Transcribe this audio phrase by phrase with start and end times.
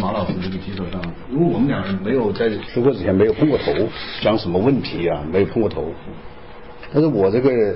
[0.00, 3.72] 马老师这个基础上，因为我们两人没有在出国之前没有碰过头，
[4.20, 5.92] 讲什么问题啊，没有碰过头。
[6.92, 7.74] 但是我这个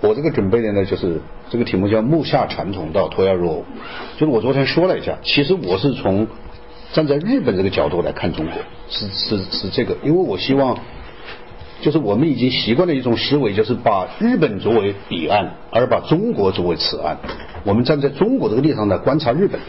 [0.00, 3.64] 我这个准备的呢，就是这个题目叫“木下传统到脱亚入欧”，
[4.16, 6.26] 就是我昨天说了一下，其实我是从
[6.92, 8.54] 站在日本这个角度来看中国，
[8.88, 10.76] 是是是这个，因为我希望。
[11.78, 17.18] 就是我们已经习惯了一种思维，就是把日本作为彼岸，而把中国作为此岸。
[17.64, 19.60] 我们站在中国这个立场来观察日本。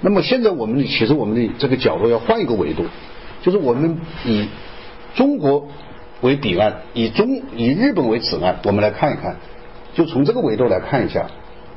[0.00, 2.84] 那么现在我们其实我们的这个角度要换一个维度，
[3.42, 4.48] 就是我们以
[5.14, 5.68] 中国
[6.20, 9.36] 为彼岸，以中以日本为此岸，我们来看一看，
[9.94, 11.26] 就从这个维度来看一下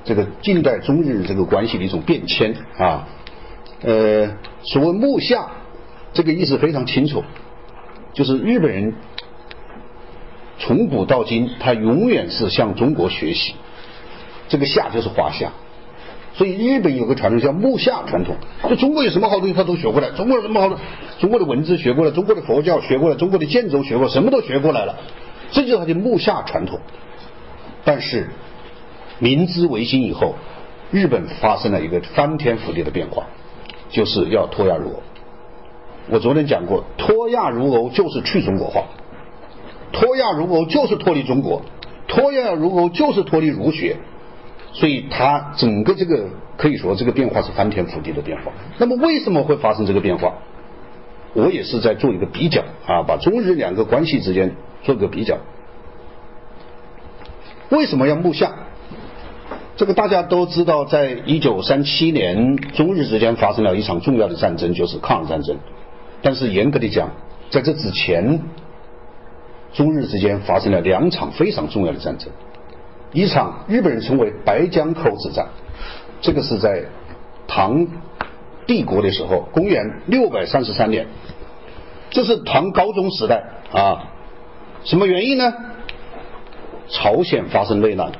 [0.03, 3.07] 这个近代中日这个关系的一种变迁啊。
[3.81, 4.29] 呃，
[4.61, 5.51] 所谓木下，
[6.13, 7.23] 这个意思非常清楚，
[8.13, 8.93] 就是日本人。
[10.59, 13.55] 从古到今，他永远是向中国学习。
[14.47, 15.51] 这个夏就是华夏，
[16.33, 18.35] 所以日本有个传统叫木下传统。
[18.69, 20.09] 就中国有什么好东西，他都学过来。
[20.11, 20.77] 中国有什么好的？
[21.19, 24.95] 中国的文字学过来，中国的佛教学过来，中国的建筑学过，什么都学过来了。
[25.51, 26.79] 这就是他的木下传统。
[27.85, 28.29] 但是
[29.19, 30.35] 明治维新以后，
[30.91, 33.27] 日本发生了一个翻天覆地的变化，
[33.89, 35.03] 就是要脱亚入欧。
[36.09, 38.83] 我昨天讲过，脱亚入欧就是去中国化。
[39.91, 41.61] 脱亚入欧就是脱离中国，
[42.07, 43.97] 脱亚入欧就是脱离儒学，
[44.73, 46.25] 所以它整个这个
[46.57, 48.51] 可以说这个变化是翻天覆地的变化。
[48.79, 50.33] 那么为什么会发生这个变化？
[51.33, 55.37] 我也是在做一个比较啊，把中日两个关系之间做个比较。
[57.69, 58.51] 为什么要木下？
[59.77, 65.57] 这个大家都知道，在一九三七年，中日之间发生了一场重要的战争，就是抗日战争。
[66.21, 67.11] 但是严格的讲，
[67.49, 68.41] 在这之前。
[69.73, 72.29] 中日之间发生了两场非常重要的战争，
[73.13, 75.47] 一场日本人称为白江口之战，
[76.19, 76.83] 这个是在
[77.47, 77.87] 唐
[78.65, 81.05] 帝国的时候，公元六百三十三年，
[82.09, 84.09] 这是唐高宗时代啊。
[84.83, 85.53] 什么原因呢？
[86.89, 88.11] 朝鲜发生内乱。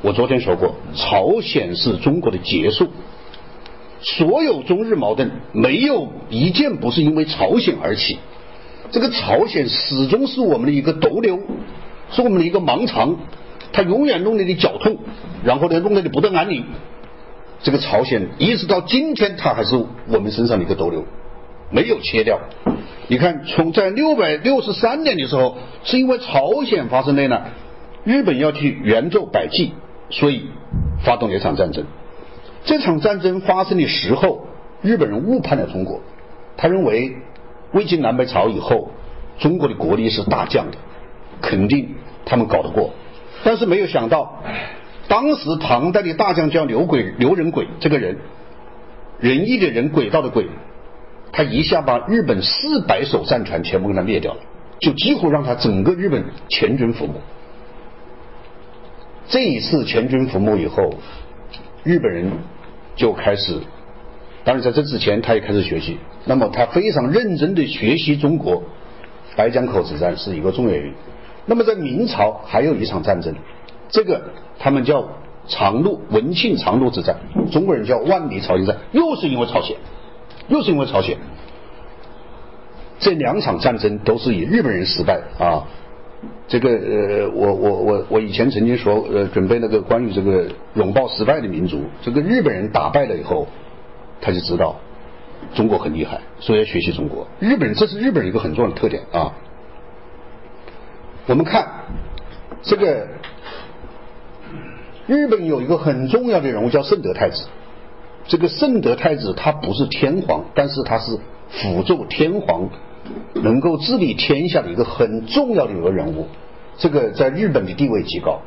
[0.00, 2.88] 我昨天说过，朝鲜是中国的结束，
[4.00, 8.18] 所有中日矛盾没有一件不是因为朝鲜而起。
[8.90, 11.38] 这个朝鲜始终是我们的一个毒瘤，
[12.10, 13.16] 是我们的一个盲肠，
[13.72, 14.98] 他永远弄得你脚痛，
[15.44, 16.64] 然后呢弄得你不得安宁。
[17.62, 19.76] 这个朝鲜一直到今天，它还是
[20.08, 21.04] 我们身上的一个毒瘤，
[21.70, 22.40] 没有切掉。
[23.08, 27.52] 你看，从在六百六十三年的时候，是因为朝鲜发生内乱，
[28.04, 29.72] 日本要去援助百济，
[30.10, 30.46] 所以
[31.04, 31.84] 发动了一场战争。
[32.64, 34.46] 这场战争发生的时候，
[34.82, 36.00] 日本人误判了中国，
[36.56, 37.16] 他认为。
[37.74, 38.90] 魏晋南北朝以后，
[39.38, 40.76] 中国的国力是大降的，
[41.40, 41.88] 肯定
[42.26, 42.90] 他们搞得过，
[43.44, 44.42] 但是没有想到，
[45.08, 48.16] 当时唐代的大将叫刘鬼刘仁轨这个人，
[49.18, 50.46] 仁义的仁，轨道的轨，
[51.32, 54.40] 他一下把日本四百艘战船全部给他灭掉了，
[54.78, 57.14] 就几乎让他整个日本全军覆没。
[59.28, 60.94] 这一次全军覆没以后，
[61.84, 62.30] 日本人
[62.94, 63.58] 就开始。
[64.44, 65.98] 当然，在这之前，他也开始学习。
[66.24, 68.62] 那么，他非常认真的学习中国
[69.36, 70.94] 白江口之战是一个重要原因。
[71.46, 73.34] 那么，在明朝还有一场战争，
[73.88, 74.22] 这个
[74.58, 75.08] 他们叫
[75.48, 77.16] 长路文庆长路之战，
[77.50, 79.76] 中国人叫万里朝鲜战，又是因为朝鲜，
[80.48, 81.16] 又是因为朝鲜。
[82.98, 85.66] 这两场战争都是以日本人失败啊。
[86.46, 93.46] 这个呃，我我我我以前曾经说，呃，准备那个关于这个拥抱失败的民族，这个日本人打败了以后。
[94.24, 94.76] 他就知道
[95.52, 97.26] 中国很厉害，所以要学习中国。
[97.40, 99.34] 日本这是日本一个很重要的特点啊。
[101.26, 101.66] 我们看
[102.62, 103.06] 这个
[105.06, 107.46] 日本有一个很重要的人物叫圣德太子。
[108.26, 111.18] 这个圣德太子他不是天皇，但是他是
[111.48, 112.68] 辅助天皇
[113.34, 116.28] 能够治理天下的一个很重要的一个人物。
[116.78, 118.40] 这个在日本的地位极高。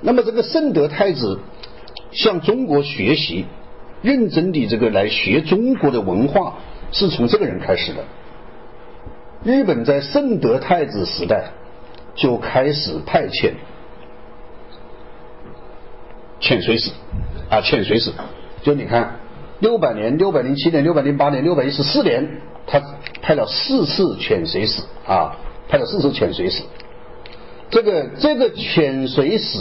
[0.00, 1.40] 那么这个圣德太子
[2.10, 3.46] 向中国学习。
[4.02, 6.54] 认真的这个来学中国的文化，
[6.90, 8.02] 是从这个人开始的。
[9.44, 11.52] 日本在圣德太子时代
[12.14, 13.52] 就开始派遣
[16.40, 16.90] 遣隋使
[17.50, 18.12] 啊，遣隋使。
[18.62, 19.16] 就你看，
[19.60, 22.80] 六百年、六百零七年、六百零八年、六百一十四年，他
[23.20, 25.36] 派了四次遣隋使啊，
[25.68, 26.62] 派了四次遣隋使。
[27.70, 29.58] 这个这个遣隋使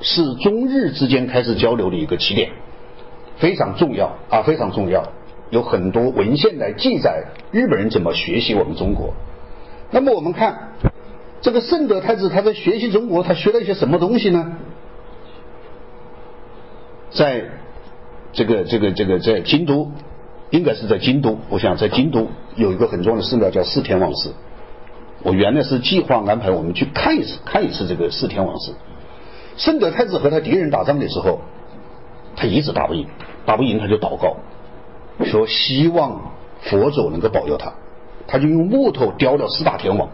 [0.00, 2.50] 是中日之间开始交流的一个起点。
[3.36, 5.02] 非常重要啊，非常重要，
[5.48, 9.14] 有很多文献来记载日本人怎么学习我们中国。
[9.90, 10.72] 那么我们看
[11.40, 14.56] 这个圣德太子他在学习中国，他学了一些什么东西呢？
[17.10, 17.44] 在
[18.32, 19.90] 这个这个这个在京都
[20.50, 21.38] 应该是在京都。
[21.48, 24.32] 我想在京都有一个很重要的寺庙叫四天王寺。
[25.22, 28.74] 我原来是计划安排我们去看一次，看一次这个四天王寺。
[29.56, 31.40] 圣德太子和他敌人打仗的时候，
[32.36, 33.06] 他一直打不赢，
[33.44, 34.36] 打不赢他就祷告，
[35.24, 36.32] 说希望
[36.62, 37.72] 佛祖能够保佑他。
[38.26, 40.08] 他就用木头雕了四大天王，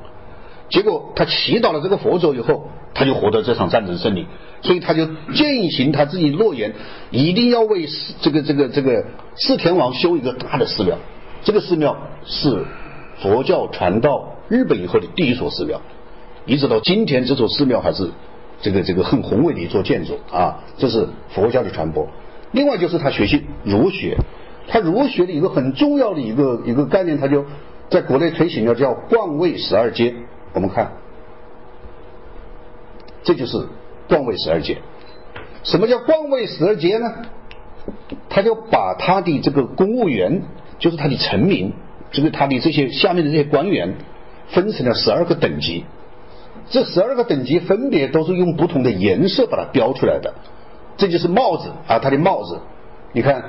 [0.68, 4.26] 结果他祈祷了这个佛祖以后，他就获得这场战争胜利。
[4.62, 6.72] 所以他就践行他自己诺言，
[7.10, 7.86] 一定要为
[8.20, 9.04] 这个这个这个
[9.36, 10.96] 四天王修一个大的寺庙。
[11.44, 12.64] 这个寺庙是
[13.18, 15.80] 佛教传到日本以后的第一所寺庙，
[16.46, 18.10] 一直到今天，这座寺庙还是
[18.60, 20.64] 这个这个很宏伟的一座建筑啊。
[20.78, 22.08] 这是佛教的传播。
[22.52, 24.16] 另外就是他学习儒学，
[24.66, 27.44] 他儒学的一个很重要的一个一个概念，他就
[27.90, 30.14] 在国内推行了叫冠位十二阶。
[30.56, 30.90] 我们看，
[33.22, 33.68] 这就是。
[34.08, 34.78] 冠位十二阶，
[35.64, 37.12] 什么叫冠位十二阶呢？
[38.28, 40.42] 他就把他的这个公务员，
[40.78, 41.72] 就是他的臣民，
[42.12, 43.96] 就是他的这些下面的这些官员，
[44.46, 45.84] 分成了十二个等级。
[46.70, 50.32] 这十二个等级分别都是用不同的颜色把它标出来的。
[50.96, 52.60] 这就是帽子啊，他的帽子。
[53.10, 53.42] 你看，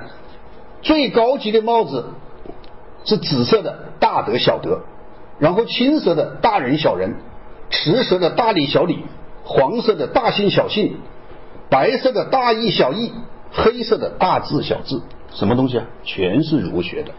[0.81, 2.03] 最高级的帽子
[3.05, 4.79] 是紫色的，大德小德；
[5.39, 7.15] 然后青色的大人小人，
[7.69, 9.05] 赤色的大礼小礼。
[9.49, 10.97] 黄色的大信小信，
[11.69, 13.13] 白色的大义小义，
[13.53, 14.99] 黑色的大智小智，
[15.31, 15.85] 什么东西啊？
[16.03, 17.13] 全是儒学的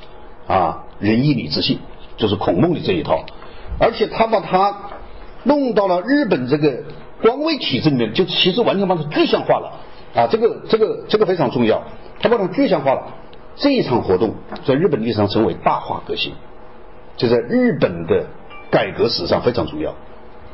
[0.46, 1.78] 啊，仁义礼智信，
[2.18, 3.24] 就是孔孟的这一套。
[3.80, 4.76] 而且他把它
[5.44, 6.84] 弄到了日本这个
[7.22, 9.72] 官位体制里面，就其实完全把它具象化了
[10.14, 10.28] 啊。
[10.30, 11.82] 这个这个这个非常重要，
[12.20, 13.06] 他把它具象化了。
[13.56, 14.34] 这一场活动
[14.66, 16.34] 在日本历史上称为大化革新，
[17.18, 18.24] 就在日本的
[18.70, 19.94] 改革史上非常重要。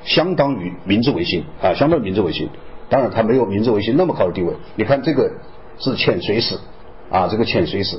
[0.02, 2.48] 相当于明治维新啊，相当于明治维新。
[2.90, 4.52] 当然，它没有明治维新那么高的地位。
[4.76, 5.30] 你看，这个
[5.78, 6.58] 是遣隋使
[7.10, 7.98] 啊，这个遣隋使，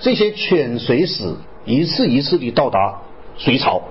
[0.00, 1.34] 这些遣隋使
[1.66, 3.02] 一次一次的到达
[3.36, 3.82] 隋朝，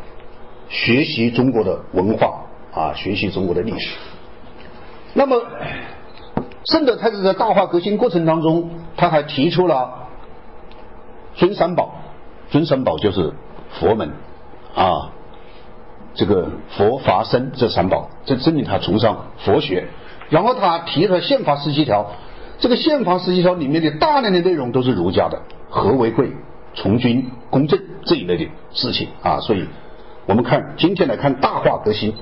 [0.67, 3.95] 学习中国的文化啊，学习中国的历史。
[5.13, 5.39] 那么，
[6.65, 10.07] 圣德太子在大化革新过程当中，他还提出了
[11.35, 11.93] 尊三宝，
[12.50, 13.31] 尊三宝就是
[13.71, 14.11] 佛门
[14.75, 15.11] 啊。
[16.13, 19.87] 这个佛法僧这三宝，这证明他崇尚佛学。
[20.31, 22.07] 然后他提了宪法十七条，
[22.57, 26.31] 这个宪法十七条里面的大量的内容都是儒家的，和为贵、
[26.73, 29.39] 从军、公正这一类的事情啊。
[29.41, 29.67] 所以，
[30.25, 32.15] 我们看今天来看大化革新，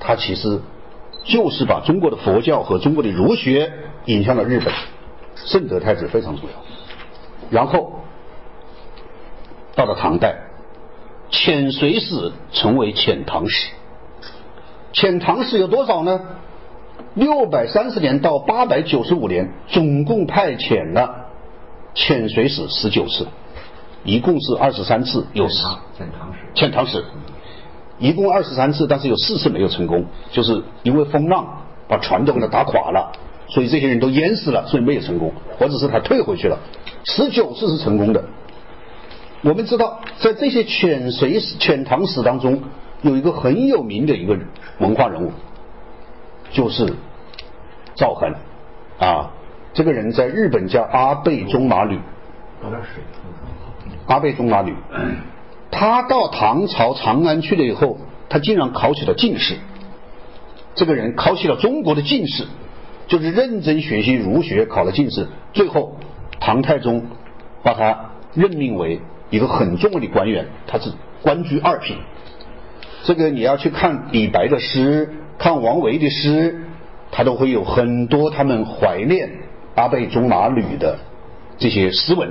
[0.00, 0.62] 它其实
[1.24, 3.70] 就是把中国的佛教和中国的儒学
[4.06, 4.72] 引向了日本。
[5.36, 6.56] 圣德太子非常重要。
[7.50, 8.00] 然后
[9.74, 10.47] 到了唐代。
[11.30, 13.70] 遣隋使成为遣唐使，
[14.92, 16.20] 遣唐使有多少呢？
[17.14, 21.26] 六百三十年到八百九十五年，总共派遣了
[21.94, 23.26] 遣隋使十九次，
[24.04, 25.76] 一共是二十三次，有遣
[26.16, 27.04] 唐使，遣唐使，
[27.98, 33.12] 一共二十三次，但是有四次没有成功，就是因为风浪把船都给它打垮了，
[33.48, 36.58] 所以这些人都淹死了，所以没有成功，或者是他退回去了。
[37.04, 38.22] 十九次是成功的。
[39.42, 42.60] 我们知道，在这些遣隋史、遣唐史当中，
[43.02, 44.36] 有一个很有名的一个
[44.78, 45.32] 文化人物，
[46.50, 46.94] 就是
[47.94, 48.34] 赵恒
[48.98, 49.30] 啊。
[49.74, 52.00] 这个人在日本叫阿倍中麻吕。
[54.06, 54.74] 阿倍中麻吕，
[55.70, 59.54] 他到唐朝长安去了以后，他竟然考取了进士。
[60.74, 62.44] 这个人考取了中国的进士，
[63.06, 65.28] 就是认真学习儒学，考了进士。
[65.52, 65.96] 最后，
[66.40, 67.06] 唐太宗
[67.62, 69.00] 把他任命为。
[69.30, 70.90] 一个很重要的官员，他是
[71.22, 71.96] 官居二品。
[73.04, 75.08] 这个你要去看李白的诗，
[75.38, 76.62] 看王维的诗，
[77.10, 79.30] 他都会有很多他们怀念
[79.74, 80.98] 阿倍中马吕的
[81.58, 82.30] 这些诗文。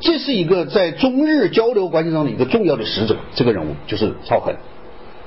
[0.00, 4.54] 这是一个在中日交流关系上的一个重要的使者，这个人物就是赵恒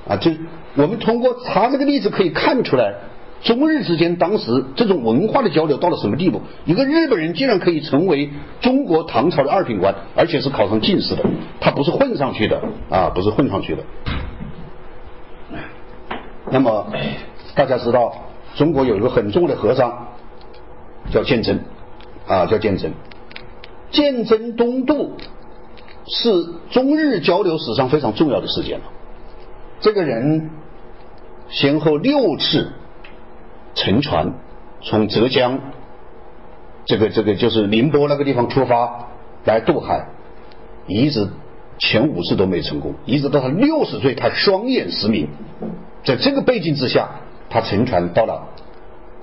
[0.08, 0.16] 啊。
[0.18, 0.32] 就
[0.76, 2.94] 我们通过他这个例子可以看出来。
[3.44, 6.42] 中日之间当时这种文化的交流到了什么地步？
[6.66, 11.24] 一个日本人竟然可以成为中国唐朝的二品官，而且是考上进士的，
[11.60, 13.84] 他不是混上去的啊，不是混上去的。
[16.50, 16.88] 那么
[17.54, 18.16] 大家知道，
[18.56, 20.08] 中国有一个很重要的和尚
[21.12, 21.60] 叫鉴真
[22.28, 22.94] 啊，叫鉴真。
[23.92, 25.18] 鉴真东渡
[26.08, 28.86] 是中日交流史上非常重要的事件了。
[29.82, 30.50] 这个人
[31.50, 32.72] 先后六次。
[33.76, 34.34] 乘船
[34.82, 35.60] 从浙江，
[36.86, 39.10] 这个这个就是宁波那个地方出发
[39.44, 40.08] 来渡海，
[40.88, 41.28] 一直
[41.78, 45.28] 前五次都没成功，一直到他六十岁，他双眼失明，
[46.04, 47.10] 在这个背景之下，
[47.50, 48.48] 他乘船到了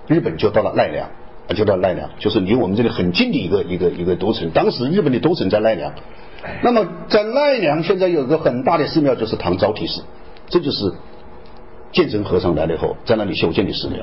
[0.06, 1.09] 日本，就到了奈良。
[1.54, 4.49] 就到奈良，就是离我们这里很近的一个一个一个都城。
[4.52, 5.92] 当时日本的都城在奈良，
[6.62, 10.02] 那么在奈良现在有一个很大的寺庙，就是唐招提寺，
[10.49, 10.94] 这就是
[11.90, 13.99] 鉴真和尚来了以后在那里修建的寺庙，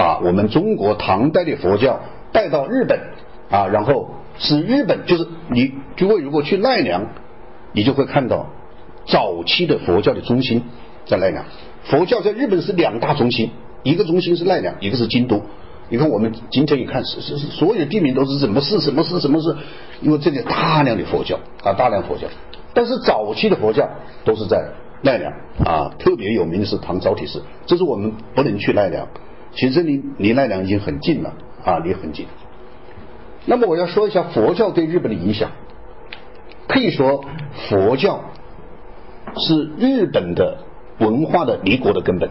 [0.00, 2.00] 把我们中国唐代的佛教
[2.32, 2.98] 带到日本
[3.50, 7.06] 啊，然后是日本，就是你诸位如果去奈良，
[7.74, 8.46] 你就会看到
[9.04, 10.62] 早期的佛教的中心
[11.04, 11.44] 在奈良。
[11.84, 13.50] 佛教在日本是两大中心，
[13.82, 15.42] 一个中心是奈良，一个是京都。
[15.90, 19.54] 你看我们今天一看，是是是，所有地名都是什么寺什么寺什么寺，
[20.00, 22.26] 因为这里大量的佛教啊，大量佛教。
[22.72, 23.86] 但是早期的佛教
[24.24, 24.64] 都是在
[25.02, 25.30] 奈良
[25.62, 27.42] 啊，特别有名的是唐招提寺。
[27.66, 29.06] 这是我们不能去奈良，
[29.54, 32.26] 其实离离奈良已经很近了啊，离很近。
[33.46, 35.50] 那么我要说一下佛教对日本的影响，
[36.68, 37.24] 可以说
[37.68, 38.24] 佛教
[39.36, 40.58] 是日本的。
[41.00, 42.28] 文化的立国的根本。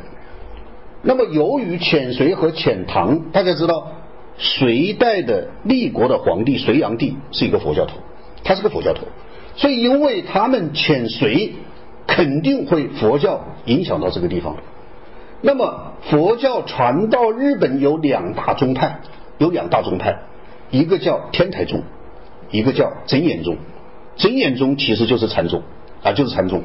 [1.02, 3.94] 那么，由于遣隋和遣唐，大家知道，
[4.38, 7.96] 隋代的立国的皇帝隋炀帝是一个佛教徒，
[8.44, 9.08] 他是个佛教徒，
[9.56, 11.56] 所以因为他们遣隋，
[12.06, 14.58] 肯定会佛教影响到这个地方。
[15.42, 19.00] 那么，佛教传到日本有两大宗派，
[19.38, 20.20] 有两大宗派，
[20.70, 21.84] 一个叫天台宗，
[22.52, 23.58] 一个叫真言宗。
[24.18, 25.64] 真言宗其实就是禅宗
[26.04, 26.64] 啊，就是禅宗。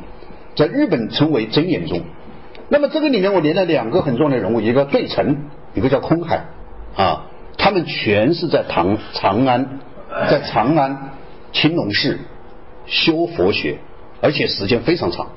[0.56, 2.00] 在日本称为真言宗，
[2.68, 5.36] 那么这个里面我连了两个很重要的人物，一个对澄，
[5.74, 6.46] 一个叫空海
[6.96, 7.26] 啊，
[7.56, 9.78] 他们全是在唐长安，
[10.28, 11.12] 在长安
[11.52, 12.18] 青龙寺
[12.86, 13.78] 修佛学，
[14.20, 15.28] 而且时间非常长，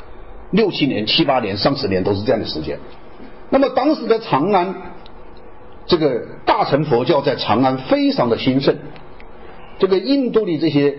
[0.50, 2.80] 六七年、七八年、上十年都是这样的时间。
[3.50, 4.76] 那么当时的长安，
[5.86, 8.76] 这个大乘佛教在长安非常的兴盛，
[9.80, 10.98] 这个印度的这些。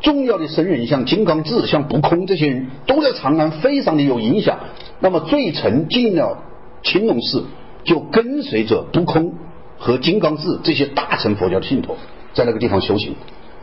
[0.00, 4.56] 重要的僧人像金刚智、像不空这些人都在长安非常的有影响。
[5.00, 6.38] 那么最澄进了
[6.84, 7.46] 青龙寺，
[7.82, 9.34] 就跟随着不空
[9.76, 11.96] 和金刚智这些大乘佛教的信徒
[12.32, 13.16] 在那个地方修行。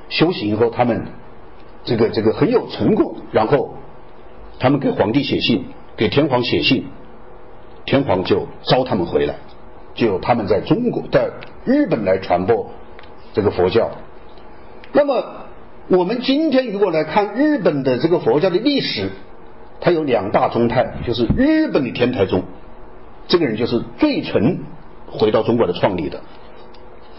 [0.10, 1.06] 修行以后，他们
[1.86, 3.78] 这个这个很有成果，然后
[4.60, 5.64] 他们给皇帝写信，
[5.96, 6.84] 给天皇写信，
[7.86, 9.36] 天皇就召他们回来，
[9.94, 11.30] 就他们在中国在
[11.64, 12.70] 日本来传播
[13.34, 13.90] 这个佛教。
[14.92, 15.24] 那么。
[15.88, 19.12] 我们今天如果来看日本的这个佛教的历史，
[19.80, 22.42] 它有两大宗派，就是日本的天台宗，
[23.28, 24.62] 这个人就是最纯
[25.06, 26.18] 回到中国的创立的；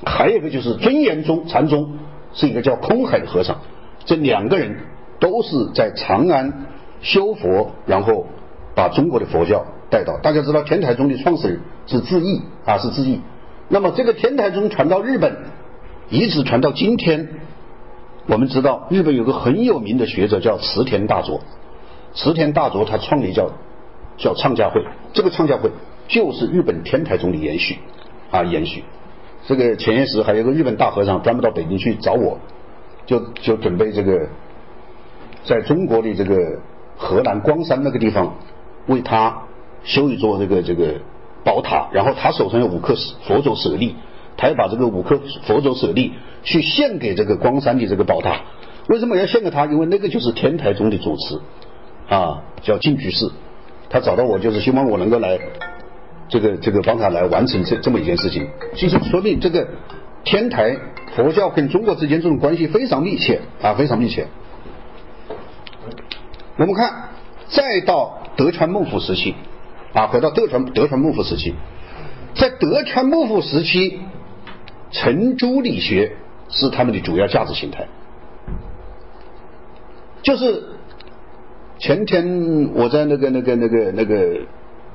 [0.04, 1.96] 还有一个就是尊严宗禅宗，
[2.34, 3.56] 是一个叫空海的和尚。
[4.04, 4.76] 这两个人
[5.20, 6.66] 都是在长安
[7.02, 8.26] 修佛，然后
[8.74, 10.18] 把中国的佛教带到。
[10.18, 13.20] 大家知道天台宗的创始人是智义啊，是智义。
[13.68, 15.36] 那么这个天台宗传到日本，
[16.08, 17.28] 一直传到今天。
[18.28, 21.40] 我们知道日本有个很有名的学者叫池田大作，
[22.12, 23.52] 池田大作他创立叫
[24.16, 25.70] 叫唱家会，这个唱家会
[26.08, 27.78] 就是日本天台宗的延续
[28.32, 28.82] 啊延续。
[29.46, 32.40] 这个前些时还有个日本大和尚专门到北京去找我，
[33.06, 34.26] 就就准备这个
[35.44, 36.58] 在中国的这个
[36.96, 38.34] 河南光山那个地方
[38.86, 39.42] 为他
[39.86, 41.00] 修一座这个这个
[41.42, 42.94] 宝塔，然后他手上有五颗
[43.26, 43.96] 佛陀舍利。
[44.38, 46.12] 他要把这个五颗佛陀舍利
[46.42, 48.42] 去献给这个光山的这个宝塔，
[48.86, 49.64] 为什么要献给他？
[49.64, 51.40] 因为那个就是天台宗的主持
[52.06, 53.30] 啊，叫净居士。
[53.88, 55.40] 他找到我就是希望我能够来
[56.28, 58.46] 这个这个帮他来完成这这么一件事情。
[58.74, 59.66] 其实说明这个
[60.22, 60.76] 天台
[61.14, 64.26] 佛教跟中国之间这种关系非常密切啊，非常密切。
[66.58, 67.08] 我们看，
[67.48, 69.34] 再到德川幕府时期
[69.96, 71.54] 啊，回到德川德川幕府时期，
[72.34, 73.98] 在德川幕府时期。
[74.92, 76.12] 程朱理学
[76.48, 77.88] 是他们的主要价值形态，
[80.22, 80.62] 就是
[81.80, 84.42] 前天我在那个那个那个那个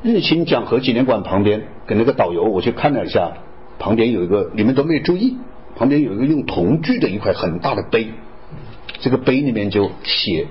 [0.01, 3.33] 日清讲和纪念馆旁边，跟那个导游我去看了一下，
[3.79, 5.37] 旁边有一个你们都没有注意，
[5.75, 8.13] 旁边有一个用铜具的一块很大的碑，
[9.01, 10.47] 这个碑里面就写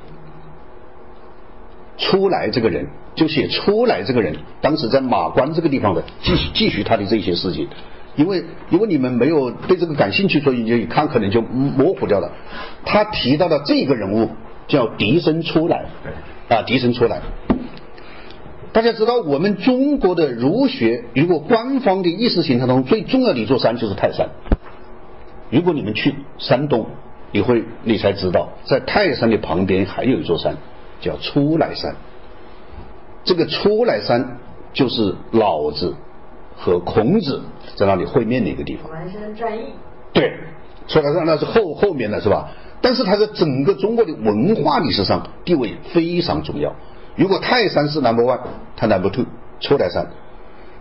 [1.97, 7.69] 出来这个人，就写出来这个人，当时在马关这个地方的，继续继续他的这些事情。
[8.17, 12.31] 因为因为你们没有对这个感兴趣，所以就一看可能就模糊掉了。
[12.85, 14.31] 他提到的这个人物
[14.67, 15.87] 叫笛声出来，
[16.49, 17.21] 啊，笛声出来。
[18.73, 24.29] 大家知道，我们中国的儒学，如果官方的意识形态中最重要的一座山就是泰山。
[25.51, 26.87] 如果你们去山东，
[27.33, 30.57] 你会你才知道，在泰山的旁边还有一座山
[31.01, 31.95] 叫出来山。
[33.25, 34.39] 这个出来山
[34.73, 35.95] 就是老子。
[36.63, 37.41] 和孔子
[37.75, 38.91] 在那里会面的一个地方。
[38.91, 39.63] 完山战役。
[40.13, 40.31] 对，
[40.87, 42.51] 说来山那是后后面的是吧？
[42.83, 46.77] 但是它在整个中国的文化历史上地位非常重要。
[47.17, 48.41] 如果泰山是 number one，
[48.77, 49.25] 它 number two，
[49.59, 50.09] 出来山。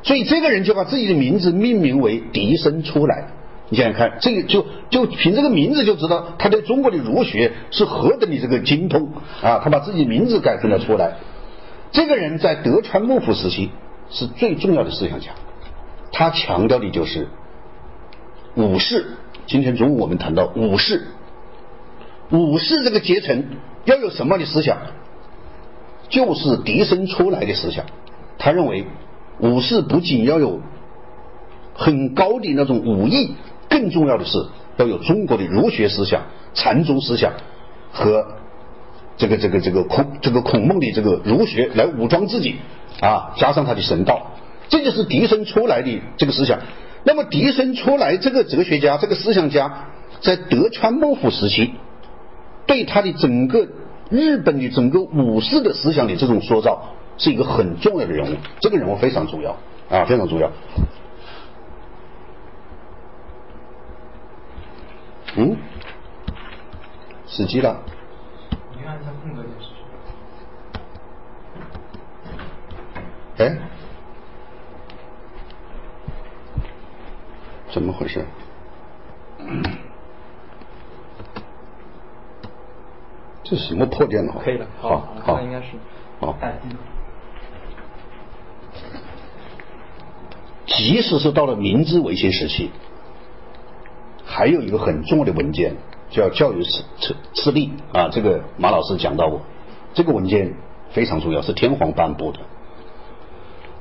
[0.04, 3.30] 所以这个人就把自己的名字命名为笛声出来。
[3.70, 9.62] 你想想看，这个就就凭这个名字就知道他对中国的儒学是何等的这个精通啊！
[9.64, 11.14] 他把自己名字改成了出来。
[11.92, 13.72] 这个人在德川幕府时期
[14.10, 15.32] 是最重要的思想家，
[16.12, 17.28] 他强调的就是
[18.56, 19.06] 武士。
[19.48, 21.08] 今天中午我们谈到武士，
[22.30, 23.46] 武士这个阶层
[23.86, 24.78] 要有什么样的思想？
[26.10, 27.86] 就是笛声出来的思想。
[28.38, 28.86] 他认为
[29.40, 30.62] 武士不仅要有
[31.74, 33.36] 很高的那种武艺。
[33.70, 36.24] 更重要的是要有中国的儒学思想、
[36.56, 37.34] 禅宗思想
[37.92, 38.26] 和
[39.20, 42.56] 这个这个这个孔这个孔孟的这个儒学来武装自己
[43.02, 44.32] 啊，加上他的神道，
[44.70, 46.58] 这就是笛声出来的这个思想。
[47.04, 49.88] 那么笛声出来这个哲学家、这个思想家，
[50.22, 51.74] 在德川幕府时期，
[52.66, 53.68] 对他的整个
[54.10, 56.82] 日本的整个武士的思想的这种塑造，
[57.18, 58.38] 是一个很重要的人物。
[58.62, 59.58] 这个人物非常重要
[59.90, 60.50] 啊，非常重要。
[65.36, 65.58] 嗯，
[67.28, 67.82] 死机了。
[68.76, 69.68] 你看一下空格电视。
[73.40, 73.58] 哎，
[77.72, 78.26] 怎么回事？
[83.44, 84.34] 这什么破电脑？
[84.40, 85.68] 可以了，好，好，应该是
[86.20, 86.38] 好。
[90.66, 92.70] 即使是到了明治维新时期。
[94.26, 95.76] 还有一个很重要的文件
[96.10, 99.42] 叫教育次次次令啊，这个马老师讲到过，
[99.94, 100.54] 这个文件
[100.92, 102.40] 非常重要，是天皇颁布的。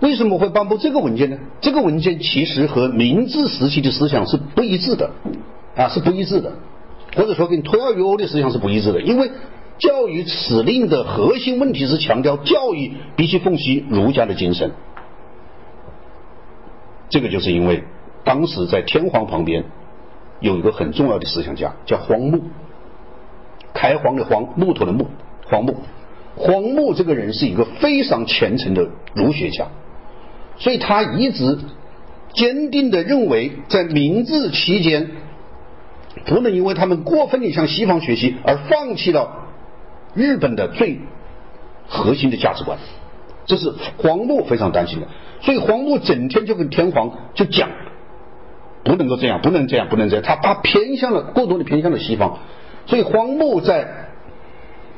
[0.00, 1.38] 为什么会颁布这个文件呢？
[1.60, 5.10] 这个文件其实和明治时期的思想是不一致的
[5.76, 6.52] 啊，是不一致的，
[7.16, 9.00] 或者说跟托亚于欧的思想是不一致的。
[9.02, 9.30] 因为
[9.78, 14.70] 教育此令的核心问题是强调教育必须奉行儒家的精神，
[17.08, 17.84] 这个就是因为
[18.24, 19.64] 当时在天皇旁边。
[20.40, 22.42] 有一个很重要的思想家叫荒木，
[23.74, 25.08] 开荒的荒，木头的木，
[25.44, 25.78] 荒木。
[26.36, 29.66] 荒木这个人是一个非常虔诚的儒学家，
[30.58, 31.58] 所以他一直
[32.32, 35.10] 坚定的认为，在明治期间，
[36.26, 39.46] 不能因为他们过分的向西方学习而放弃了
[40.14, 41.00] 日本的最
[41.86, 42.78] 核心的价值观，
[43.46, 45.06] 这是荒木非常担心的。
[45.40, 47.68] 所以荒木整天就跟天皇就讲。
[48.84, 50.24] 不能够这样，不能这样，不能这样。
[50.24, 52.38] 他他偏向了过多的偏向了西方，
[52.86, 53.86] 所以荒木在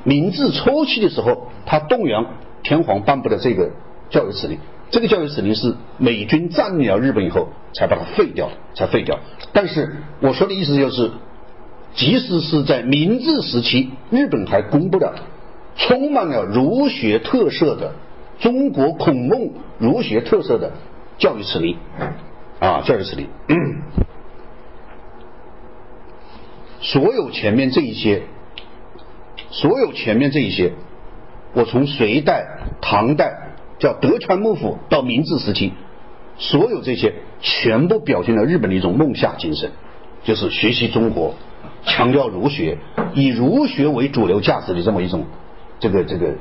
[0.04, 2.24] 明治初期的时候，他动员
[2.62, 3.70] 天皇颁布的这个
[4.08, 4.58] 教育指令。
[4.90, 9.20] 这个教育指令是美军占领了日本以后才把它废掉的，才废掉。
[9.52, 11.10] 但是我说的意思就是，
[11.94, 15.14] 即使是在明治时期，日本还公布了
[15.76, 17.94] 充满了儒学特色的
[18.40, 20.72] 中国孔孟儒学特色的
[21.18, 21.76] 教育指令。
[22.58, 23.26] 啊，教育指令，
[26.82, 28.24] 所有前面这一些，
[29.50, 30.74] 所有前面这一些，
[31.54, 32.44] 我从隋代、
[32.82, 33.49] 唐代，
[33.80, 35.72] 叫德川幕府到明治时期，
[36.38, 39.72] 所有这些全部表现了日本的一种梦下精神，
[40.22, 41.34] 就是学习中国，
[41.84, 42.78] 强调儒学，
[43.14, 45.24] 以儒学为主流价值的这么一种
[45.80, 46.34] 这个这个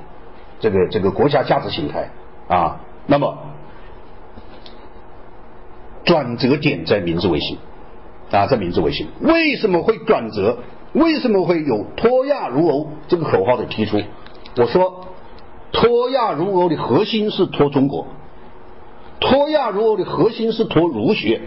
[0.59, 2.11] 这个这个国家价值形态
[2.47, 3.35] 啊，那么。
[6.05, 7.57] 转折点在明治维新
[8.31, 10.57] 啊，在明治维新为什么会转折？
[10.93, 14.01] 为什么会有脱亚入欧这个口号的提出？
[14.55, 15.05] 我说
[15.71, 18.07] 脱亚入欧的核心是脱中国，
[19.19, 21.41] 脱亚入欧的核心是脱儒学，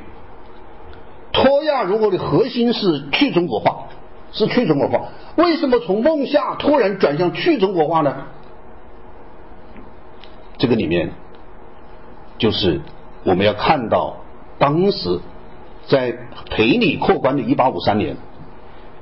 [1.33, 3.87] 脱亚入欧的核心是去中国化，
[4.33, 5.09] 是去中国化。
[5.37, 8.15] 为什么从梦夏突然转向去中国化呢？
[10.59, 11.11] 这个里面
[12.39, 12.81] 就是
[13.25, 14.17] 我们要看到。
[14.59, 15.19] 当时
[15.89, 16.17] 在
[16.49, 18.17] 培里扩关的1853年，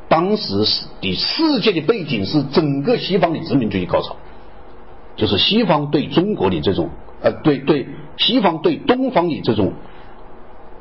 [0.08, 4.16] 当时是的世界的背景是整个西方的殖民主义高潮，
[5.20, 6.88] 就是西方对中国的这种
[7.22, 9.74] 呃对对西方对东方的这种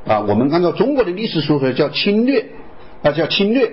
[0.08, 2.46] 啊，我们按照中国的历史说说叫侵略
[3.04, 3.72] 啊叫侵略，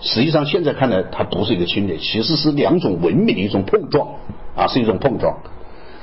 [0.00, 4.08] 实际上现在看来它不是一个侵略，其实是两种文明的一种碰撞
[4.54, 5.36] 啊是一种碰撞。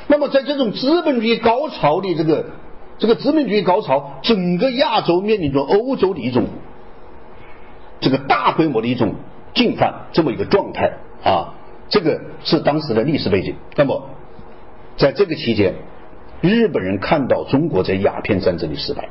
[0.07, 2.45] 那么在这种资本主义高潮的这个。
[2.97, 6.45] 这个资本主义高潮，整个亚洲面临着欧洲的一种
[7.99, 9.15] 这个大规模的一种
[9.53, 11.55] 进犯这么一个状态啊，
[11.89, 13.55] 这个是当时的历史背景。
[13.75, 14.09] 那么
[14.97, 15.73] 在这个期间，
[16.41, 19.09] 日本人看到中国在鸦片战争的失败，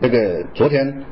[0.00, 1.04] 那个昨天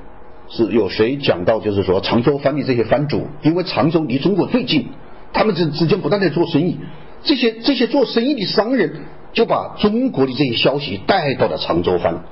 [0.49, 4.89] 是有谁讲到，就是说常州藩的这些藩主，因为常州离中国最近，
[5.33, 6.79] 他们之之间不断在做生意，
[7.23, 9.01] 这些这些做生意的商人。
[9.33, 12.23] 就把中国的这些消息带到了常州藩。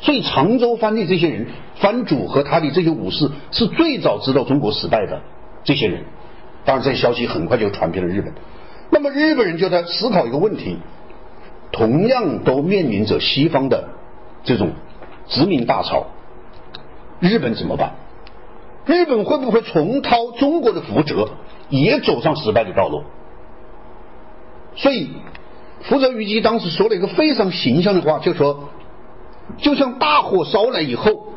[0.00, 5.20] 所以常州藩的这些人，藩主和他的这些武士是最早知道中国时代的
[5.64, 6.04] 这些人。
[6.66, 8.34] 当然，这些消息很快就传遍了日本。
[8.90, 10.76] 那么日本人就在思考一个问题：
[11.72, 13.88] 同样都面临着西方的
[14.44, 14.72] 这种
[15.28, 16.06] 殖民大潮，
[17.20, 17.92] 日本怎么办？
[18.84, 21.30] 日本会不会重蹈中国的覆辙，
[21.70, 23.04] 也走上失败的道路？
[24.74, 25.12] 所以，
[25.82, 28.68] 福泽谕吉当时说了一个非常形象的话，就说。
[29.58, 31.28] 就像大火烧来以后，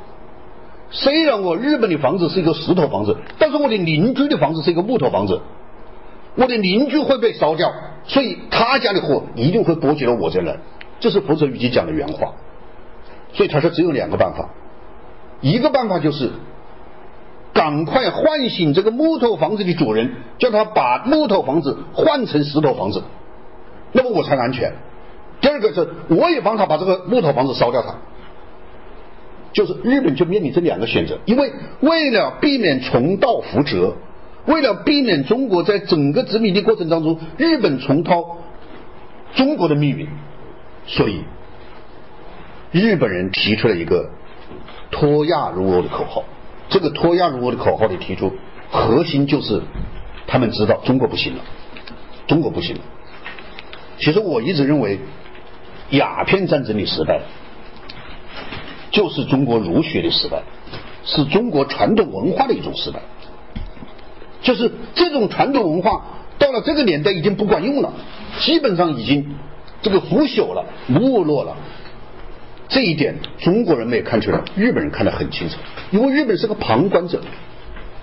[0.91, 5.39] 虽然我日本的房子是一个石头房子，但是我的邻居的房子是一个木头房子，
[6.36, 7.71] 我的邻居会被烧掉，
[8.06, 10.58] 所以他家的火一定会波及到我这来。
[10.99, 12.34] 这是福泽谕吉讲的原话。
[13.34, 14.49] 所以他说只有两个办法，
[15.41, 16.32] 一个办法就是
[17.54, 23.04] 赶快唤醒这个木头房子的主人，叫他把木头房子换成石头房子，
[23.91, 24.73] 那么我才安全。
[25.39, 27.95] 第二个是，我也帮他把这个木头房子烧掉，它
[29.54, 33.96] 就是日本就面临这两个选择，因为为了避免重蹈覆辙，
[34.46, 38.38] 为了避免中国在整个殖民地过程当中日本重蹈
[39.36, 40.08] 中国的命运，
[40.86, 41.24] 所以
[42.72, 44.10] 日本人提出了一个
[44.92, 46.24] 脱亚入欧的口号。
[46.70, 48.34] 这个脱亚入欧的口号的提出，
[48.70, 49.62] 核心就是
[50.28, 51.44] 他们知道中国不行了，
[52.28, 52.82] 中国不行了。
[53.98, 55.00] 其实我一直认为。
[55.92, 57.20] 鸦片战争的失败，
[58.91, 60.41] 就是中国儒学的失败，
[61.06, 62.99] 是中国传统文化的一种失败。
[64.41, 66.06] 就是这种传统文化
[66.38, 67.93] 到了这个年代已经不管用了，
[68.39, 69.36] 基本上已经
[69.82, 71.56] 这个腐朽了、没落了。
[72.67, 75.58] 这一点中国人没有看出来，日本人看得很清楚，
[75.91, 77.19] 因为日本是个旁观者。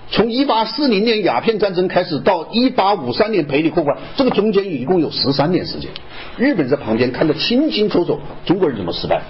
[0.09, 5.91] 从一八四零年鸦片战争开始到一八五三年赔礼扣关，这个中间一共有十三年时间。
[6.37, 9.21] 日本在旁边看得清清楚楚，中国人怎么失败，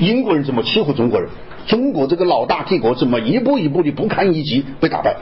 [0.00, 1.30] 英国人怎么欺负中国人，
[1.66, 5.16] 中国这个老大帝国怎么一步一步的不堪一击被打败。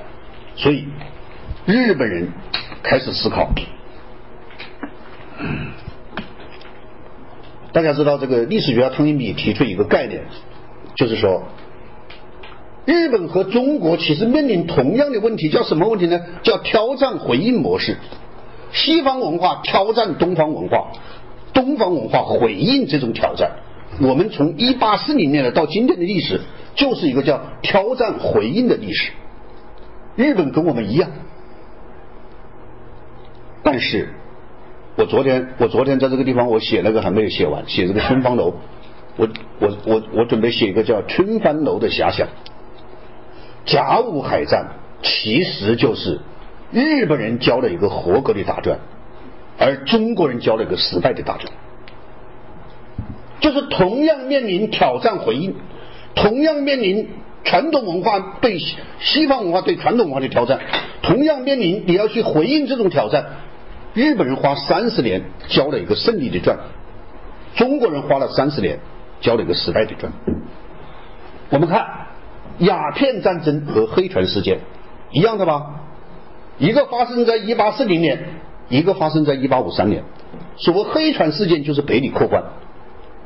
[0.56, 0.84] 所以
[1.66, 2.28] 日本人
[2.82, 3.48] 开始思考。
[7.72, 10.22] 大家知道，这个历史学家汤因比提出一个概念，
[10.96, 11.44] 就是说。
[12.86, 16.20] 日本和中国其实面临同样的问题，叫什么问题呢？
[16.42, 17.96] 叫挑战回应模式。
[18.72, 20.92] 西方文化挑战东方文化，
[21.52, 23.50] 东方文化回应这种挑战。
[24.00, 26.40] 我们从一八四零年代到今天的历史，
[26.74, 29.10] 就是一个叫挑战回应的历史。
[30.14, 31.10] 日本跟我们一样，
[33.62, 34.10] 但是
[34.96, 38.54] 我昨天我昨天在这个地方我写那个还没有写完，写这个春芳楼，
[39.16, 42.28] 我我我我准备写一个叫春帆楼的遐想。
[43.66, 44.68] 甲午海战
[45.02, 46.20] 其实就是
[46.72, 48.78] 日本人交了一个合格的大战，
[49.58, 51.46] 而中国人交了一个失败的大战。
[53.40, 55.54] 就是同样面临挑战回应，
[56.14, 57.08] 同样面临
[57.44, 58.58] 传统文化对
[59.00, 60.60] 西方文化对传统文化的挑战，
[61.02, 63.26] 同样面临你要去回应这种挑战。
[63.94, 66.56] 日本人花三十年交了一个胜利的传，
[67.56, 68.78] 中国人花了三十年
[69.20, 70.12] 交了一个失败的传。
[71.50, 72.05] 我们看。
[72.58, 74.60] 鸦片战争和黑船事件
[75.10, 75.82] 一样的吧？
[76.58, 78.18] 一个发生在一八四零年，
[78.68, 80.02] 一个发生在一八五三年。
[80.56, 82.42] 所谓黑船事件就是赔礼过关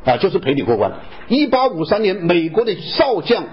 [0.05, 0.93] 啊，就是赔礼过关。
[1.29, 3.45] 一八五三年，美国的少将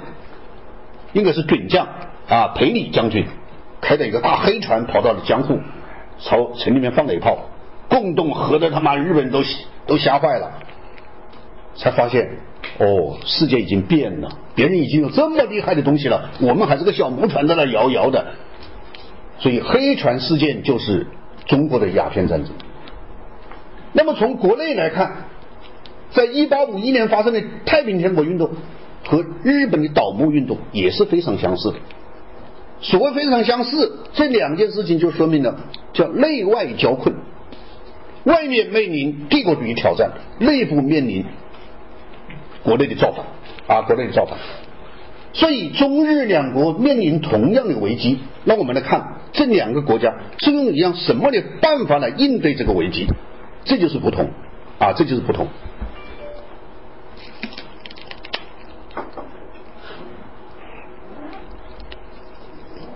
[1.13, 1.87] 应该是准将
[2.27, 3.27] 啊，裴礼将军
[3.79, 5.59] 开着一个大黑船跑到了江户，
[6.19, 7.37] 朝城里面放了一炮，
[7.87, 9.43] 共动喝的他妈日本都
[9.85, 10.51] 都吓坏了，
[11.75, 12.27] 才发现。
[12.79, 18.23] 哦，世界已经变了，别人已经有这么厉害的东西了，我们还是个小木船在那摇摇的。
[19.39, 21.07] 所以黑船事件就是
[21.45, 22.51] 中国的鸦片战争。
[23.93, 25.25] 那么从国内来看，
[26.11, 28.51] 在一八五一年发生的太平天国运动
[29.03, 31.77] 和日本的倒幕运动也是非常相似的。
[32.79, 35.55] 所谓非常相似，这两件事情就说明了
[35.93, 37.15] 叫内外交困，
[38.25, 41.25] 外面面临帝国主义挑战，内部面临。
[42.67, 43.23] 国内的造反
[43.65, 44.37] 啊，国内的造反，
[45.31, 48.19] 所以中日两国面临同样的危机。
[48.43, 53.07] 那我们来看这两个国家是用一样什么的办法来应对这个危机？
[53.63, 54.29] 这就是不同
[54.79, 55.47] 啊，这就是不同。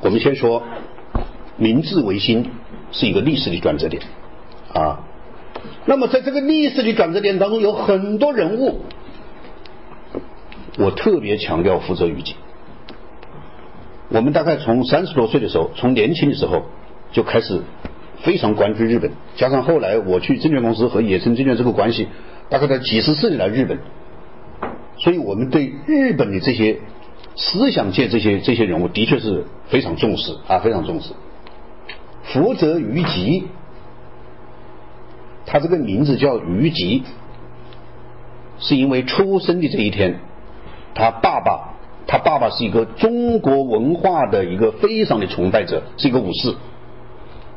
[0.02, 0.64] 我们先说
[1.56, 2.46] 明治维新
[2.92, 4.04] 是一个历史的转折点
[4.74, 5.00] 啊。
[5.86, 8.82] 那么在这个历史的转折点当中，有很多人物。
[10.78, 12.36] 我特别强调福泽谕吉。
[14.10, 16.64] 我们大概从三十多岁的时候，从年轻的时候
[17.12, 17.62] 就开始
[18.24, 22.08] 非常关注日本，加上后来我去证券公司和野村证券这个关系，
[22.50, 23.80] 大概在几十次来日本，
[24.98, 26.80] 所以我们对日本的这些
[27.36, 31.14] 思想界这些这些人物的确是非常重视啊，非常重视。
[32.24, 33.46] 福泽谕吉，
[35.46, 37.04] 他这个名字叫谕吉，
[38.60, 40.20] 是因为出生的这一天，
[40.94, 41.76] 他爸爸，
[42.08, 46.56] 他爸爸是一个中国文化的一个非常的崇拜者，是一个武士。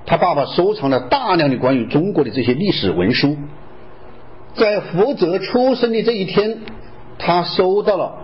[0.07, 3.37] 他爸爸收藏了大量的关于中国的这些历史文书，
[4.55, 6.61] 在福泽出生的这一天，
[7.19, 8.19] 他收到了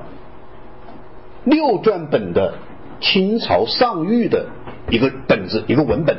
[1.45, 2.55] 六卷本的
[3.01, 4.47] 清朝上谕的
[4.91, 6.19] 一个本子，一个文本，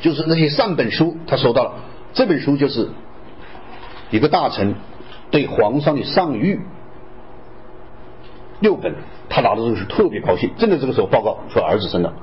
[0.00, 1.72] 就是那些上本书，他收到了。
[2.14, 2.90] 这本书就是
[4.10, 4.76] 一个大臣
[5.32, 6.60] 对皇上的上谕，
[8.62, 8.94] 六本，
[9.28, 12.14] 他拿到这个是特别高兴，正在这个时候报告说儿子生了。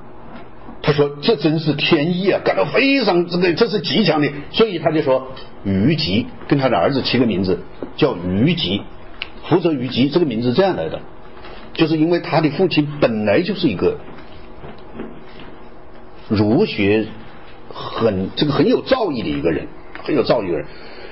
[0.82, 5.28] 他说：“这真是天意啊，感到非常这个，这是吉祥的。”所以他就说
[5.65, 7.60] ：“虞吉跟他的儿子起个名字
[7.97, 8.82] 叫虞吉，
[9.43, 11.02] 福泽于吉这个名字这样来的，
[11.73, 13.97] 就是因为他的父亲本来就是一个
[16.30, 17.08] 儒学
[17.73, 19.67] 很这个很有造诣的一个人，
[20.02, 20.65] 很有造诣的人。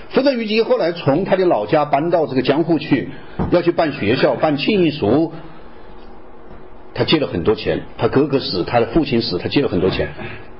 [0.10, 3.10] 福泽谕吉后来从他的老家搬到这个江户去，
[3.52, 5.34] 要去办学校、办庆义塾。”
[6.94, 10.10] 他借了很多钱，他哥哥死，他的父亲死，他借了很多钱，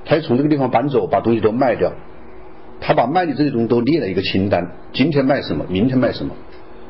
[0.04, 1.92] 他从这个地方搬走，把东西都卖掉，
[2.80, 6.32] 他把卖的这些东西都列了一个清单，今天卖什么，明天卖什么，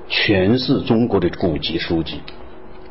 [0.07, 2.21] 全是中国的古籍书籍，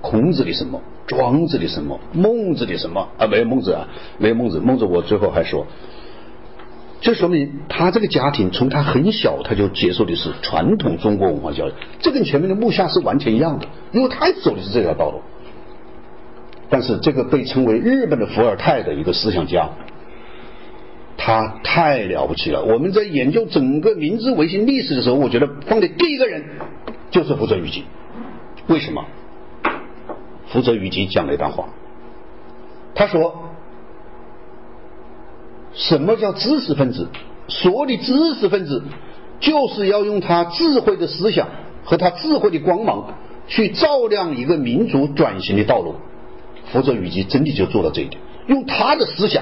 [0.01, 5.67] 孔子的什么，庄子的什么，孟子的什么啊，没有孟子啊，没有孟子，孟子我最后还说，
[6.99, 15.21] 这说明他这个家庭从他很小他就接受的是传统中国文化教育，这跟前面的木下是完全一样的，因为他走的是这条道路。
[16.69, 19.69] 但是这个被称为日本的伏尔泰的一个思想家，
[21.15, 22.63] 他太了不起了。
[22.63, 26.43] 我们在研究整个明治维新历史的时候，我觉得放的第一个人
[27.09, 27.85] 就是福泽谕吉。
[28.67, 29.05] 为什么？
[30.47, 31.69] 福泽谕吉讲了一段话，
[32.95, 33.46] 他说
[35.77, 37.07] ：“什么叫知识分子？
[37.47, 38.83] 所有的知识分子
[39.39, 41.47] 就是要用他智慧的思想
[41.85, 43.13] 和他智慧的光芒
[43.47, 45.95] 去照亮一个民族转型的道路。”
[46.69, 49.41] 福泽谕吉真的就做到这一点，用他的思想，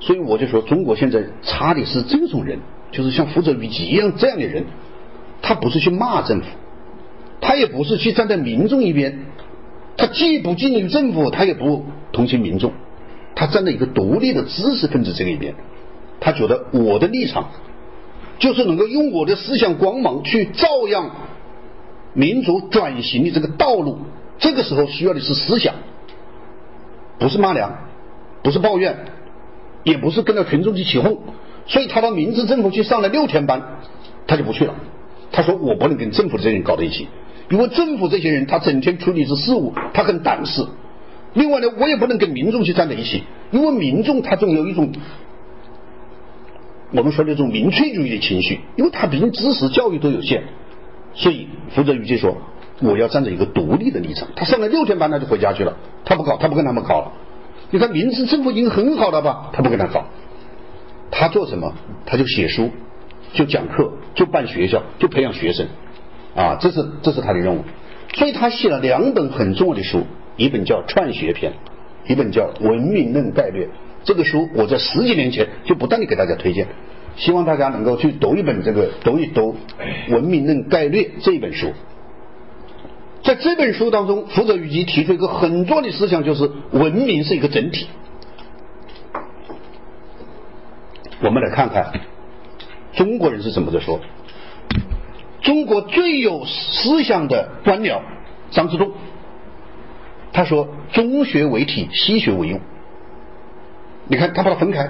[0.00, 2.58] 所以我就说，中国现在差的是这种人，
[2.92, 4.66] 就是像福泽谕吉一样这样的人，
[5.40, 6.46] 他不是去骂政府，
[7.40, 9.20] 他也不是去站在民众一边，
[9.96, 12.72] 他既不敬于政府，他也不同情民众，
[13.34, 15.54] 他站在一个独立的知识分子这一边，
[16.20, 17.50] 他觉得我的立场
[18.38, 21.10] 就是能够用我的思想光芒去照亮
[22.12, 23.98] 民族转型的这个道路，
[24.38, 25.74] 这个时候需要的是思想。
[27.18, 27.72] 不是骂娘，
[28.42, 28.96] 不是抱怨，
[29.82, 31.18] 也不是跟着群众去起哄，
[31.66, 33.62] 所以他到明治政府去上了六天班，
[34.26, 34.74] 他就不去了。
[35.32, 37.08] 他说我不能跟政府这些人搞在一起，
[37.50, 40.64] 因为政府这些人他整天处理是事务，他很胆识。
[41.34, 44.90] 另外呢，我也不能跟民众去站在一起，因为民众他总有一种
[46.92, 50.44] 我们说的这种民粹主义的情绪，因为他毕竟知识教育都有限，
[51.14, 52.36] 所以福泽谕就说。
[52.80, 54.26] 我要站在一个独立的立场。
[54.34, 55.76] 他上了六天班，他就回家去了。
[56.04, 57.12] 他不搞，他不跟他们搞了。
[57.70, 59.50] 你看，明治政府已经很好了吧？
[59.52, 60.06] 他不跟他搞。
[61.12, 61.72] 他做什么？
[62.04, 62.72] 他就写书，
[63.32, 65.68] 就讲课，就办学校，就培养学生。
[66.34, 67.62] 啊，这是这是他的任务。
[68.14, 70.02] 所以他写了两本很重要的书，
[70.36, 71.52] 一本叫《创学篇》，
[72.10, 73.66] 一本叫《文明论概略》。
[74.04, 76.66] 这个书我在十几年前就不断的给大家推荐，
[77.16, 79.56] 希望大家能够去读一本这个，读一读
[80.12, 81.72] 《文明论概略》这一本书。
[83.22, 87.86] 在这本书当中，福泽谕吉提出一个很重要的思想，就是文明是一个整体。
[91.22, 91.90] 我们来看看
[92.92, 94.00] 中国人是怎么的说。
[95.40, 98.00] 中国最有思想的官僚
[98.50, 98.92] 张之洞，
[100.34, 102.60] 他说：“中学为体，西学为用。”
[104.06, 104.86] 你看，他把它分开。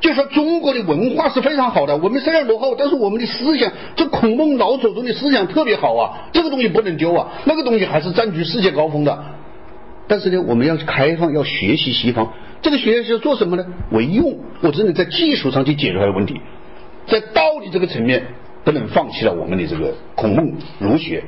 [0.00, 9.24] 就说中国的文化是非常好的，我们虽然落后，但是我们的思想，这孔孟老祖宗的思想特别好啊，这个东西不能丢啊，那个东西还是占据世界高峰的。
[10.08, 13.64] 但是呢，我们要开放，要学习西方，这个学习要做什么呢？
[13.92, 16.40] 为用，我只能在技术上去解决它的问题，
[17.06, 18.24] 在道理这个层面
[18.64, 21.22] 不能放弃了我们的这个孔孟儒学。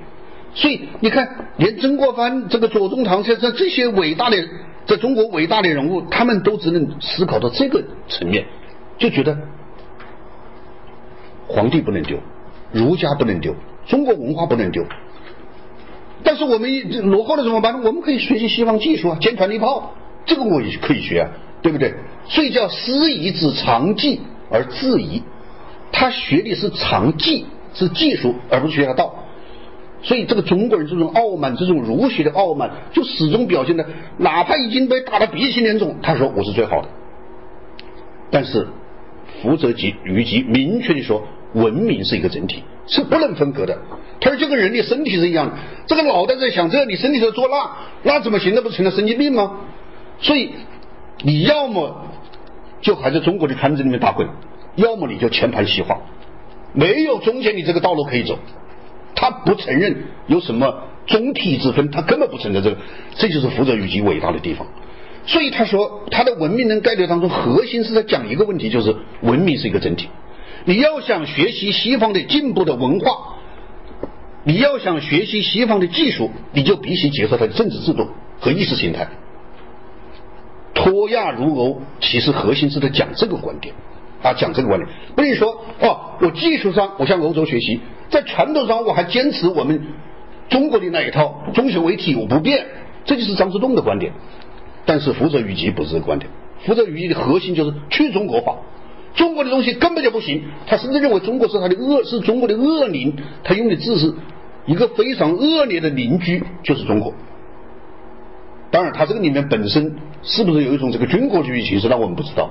[0.54, 4.36] 所以你看，连曾国藩、这个左宗棠先生这些伟大的
[4.86, 8.46] 在中国伟大的人物，他们都只能思考到这个层面。
[8.96, 9.36] 就觉得
[11.48, 12.18] 皇帝不能丢，
[12.72, 13.54] 儒家不能丢，
[13.86, 14.84] 中国文化不能丢。
[16.22, 17.82] 但是我们落后了怎么办？
[17.82, 21.28] 我们可以学习西方技术啊，坚船利炮，这个我也可以学啊。
[21.62, 21.94] 对不对？
[22.28, 25.22] 所以叫师夷之长技而自夷，
[25.90, 29.14] 他学的是长技，是技术，而不是学道。
[30.04, 33.84] 所以这个中国人这种傲慢，这种儒学的傲慢，就始终表现的，
[34.18, 36.88] 哪怕已经被打得鼻青脸肿，他说我是最好的。
[38.30, 38.68] 但是
[39.40, 41.22] 福泽吉虞吉明确的说，
[41.54, 43.78] 文明是一个整体，是不能分割的。
[44.20, 47.70] 他说就跟人的身体是一样的，这个脑袋在想这，你身体在做那，
[48.02, 48.54] 那怎么行？
[48.54, 49.60] 那不成了神经病吗？
[50.20, 50.52] 所以
[51.22, 52.04] 你要么
[52.82, 54.28] 就还在中国的圈子里面打滚，
[54.76, 56.02] 要么你就全盘西化，
[56.74, 58.38] 没有中间你这个道路可以走。
[59.14, 62.76] 他不承认有什么中体之分，他根本不承认这个，
[63.14, 64.66] 这就是福泽谕吉伟大的地方。
[65.26, 70.08] 所以他说，他的文明人概略当中核心是在讲一个问题，就是文明是一个整体。
[70.66, 73.36] 你要想学习西方的进步的文化，
[74.44, 78.08] 你要想学习西方的技术，你就必须接受它的政治制度
[78.40, 79.08] 和意识形态。
[80.74, 83.74] 脱亚入欧，其实核心是在讲这个观点。
[84.24, 89.80] 啊，讲这个观点，不能说哦，我技术上我向欧洲学习，在传统上我还坚持我们
[90.48, 92.64] 中国的那一套，中学为体我不变，
[93.04, 94.12] 这就是张之洞的观点。
[94.86, 96.30] 但是福泽谕吉不是这个观点，
[96.64, 98.56] 福泽谕吉的核心就是去中国化，
[99.14, 100.42] 中国的东西根本就不行。
[100.66, 103.14] 他甚至认为中国是他的恶，是中国的恶邻。
[103.42, 104.14] 他用的字是
[104.64, 107.12] 一个非常恶劣的邻居，就是中国。
[108.70, 112.50] 当然，他这个里面本身是不是有一种这个军国主义形式，那我们不知道。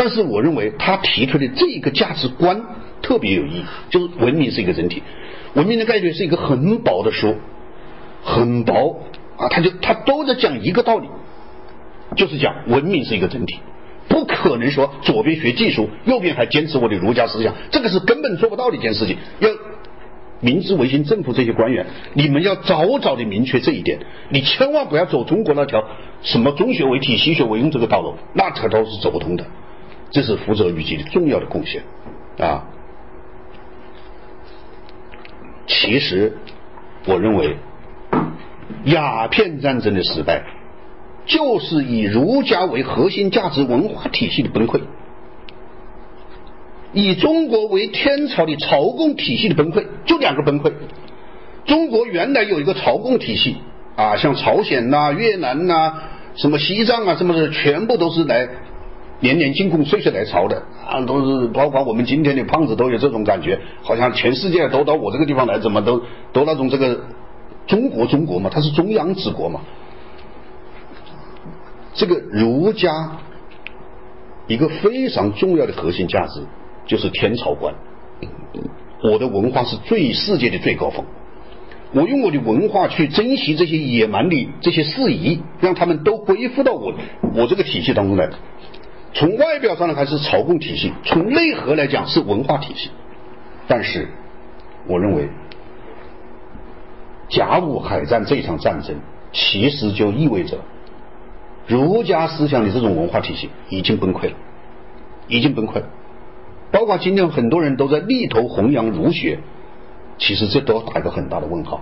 [0.00, 2.58] 但是我认为他提出的这个价值观
[3.02, 5.02] 特别有意义，就是文明是一个整体，
[5.52, 7.36] 文明的概念是一个很薄的书，
[8.24, 8.98] 很薄
[9.36, 11.06] 啊，他就他都在讲一个道理，
[12.16, 13.58] 就是讲文明是一个整体，
[14.08, 19.18] 不可能说左边学技术，右边还坚持我的儒家思想，这个是根本做不到的一件事情。
[19.40, 19.50] 要
[20.40, 21.84] 明治维新政府这些官员，
[22.14, 23.98] 你们要早早的明确这一点，
[24.30, 25.84] 你千万不要走中国那条
[26.22, 29.44] 什么中学为体，西学为用这个道路，那条道是走不通的。
[30.10, 31.82] 这是福泽谕吉的重要的贡献
[32.38, 32.64] 啊！
[35.66, 36.36] 其实，
[37.06, 37.56] 我认为
[38.84, 40.42] 鸦片战争的失败，
[41.26, 44.80] 就是以儒家为核心价值文化体系的崩溃，
[46.92, 50.72] 以中国为天朝的朝贡体系的崩溃，就两个崩溃。
[51.66, 53.58] 中国原来有一个朝贡体系
[53.94, 55.94] 啊，像朝鲜呐、越南呐、
[56.34, 58.48] 什么西藏啊，什么的，全部都是来。
[59.20, 66.02] 年年进贡，岁岁来朝的啊，都是包括我们今天的胖子都有这种感觉，好像全世界都到我这个地方来，怎么都
[66.32, 67.00] 都那种这个
[67.66, 69.60] 中国中国嘛，它是中央之国嘛。
[71.92, 73.18] 这个儒家
[74.46, 76.40] 一个非常重要的核心价值
[76.86, 77.74] 就是天朝观，
[79.02, 81.04] 我的文化是最世界的最高峰，
[81.92, 86.94] 我用我的文化去珍惜这些野蛮的这些事宜，让他们都归附到我
[87.34, 88.30] 我这个体系当中来。
[89.12, 92.90] 从外表上来看是朝贡体系，从内核来讲是文化体系。
[93.66, 94.08] 但是，
[94.86, 95.28] 我认为
[97.28, 98.96] 甲午海战这场战争，
[99.32, 100.58] 其实就意味着
[101.66, 104.34] 儒家思想的这种文化体系已经崩溃了，
[105.28, 105.86] 已经崩溃了。
[106.72, 109.38] 包括今天很多人都在力图弘扬儒学，
[110.18, 111.80] 其实这都打一个很大的问号。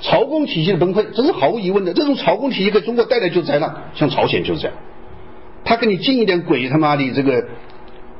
[0.00, 1.92] 朝贡体系的崩溃，这是毫无疑问的。
[1.92, 4.76] 这种朝贡体系给中国带来就灾难，像朝鲜就是这样。
[5.68, 7.44] 他给你进一点鬼他妈的这个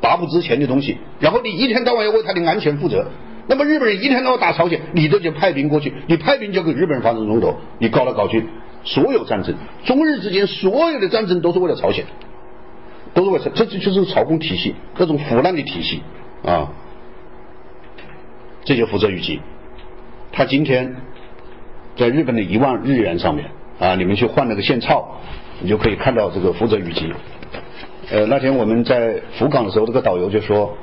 [0.03, 3.07] 大不值钱的东西，然后你一天到晚要为他的安全负责。
[3.47, 8.45] 那么日本人一天到晚打朝鲜，你都就派兵过去， 你派兵就给日本人发生冲突，你搞来搞去，
[8.85, 9.55] 所有战争，
[9.87, 12.05] 中日之间所有的战争都是为了朝鲜，
[13.15, 16.03] 都是为了这这就是朝贡体系，那种腐烂的体系
[16.45, 16.69] 啊。
[18.63, 19.41] 这就福泽谕吉，
[20.33, 20.97] 他今天
[21.97, 25.19] 在日本的一万日元上面啊，你们去换那个现钞。
[25.61, 27.13] 你就可以看到这个福泽谕吉。
[28.11, 30.77] 呃，那天我们在福冈的时候，这个导游就说，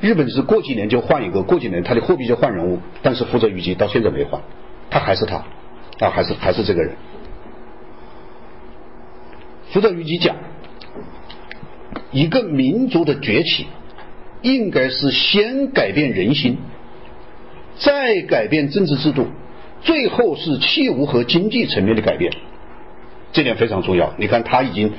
[0.00, 4.40] 日本是过几年就换一个，过几年他的货币就换人物，但是福泽谕吉到现在没换，
[4.90, 5.36] 他还是他，
[6.00, 6.96] 啊，还是还是这个人。
[9.70, 10.34] 福泽谕吉讲，
[12.10, 13.66] 一个民族的崛起，
[14.42, 16.58] 应该是先改变人心，
[17.78, 19.26] 再改变政治制度，
[19.82, 22.32] 最后是器物和经济层面的改变。
[23.30, 24.12] 这点非常重要。
[24.16, 24.92] 你看，他已经，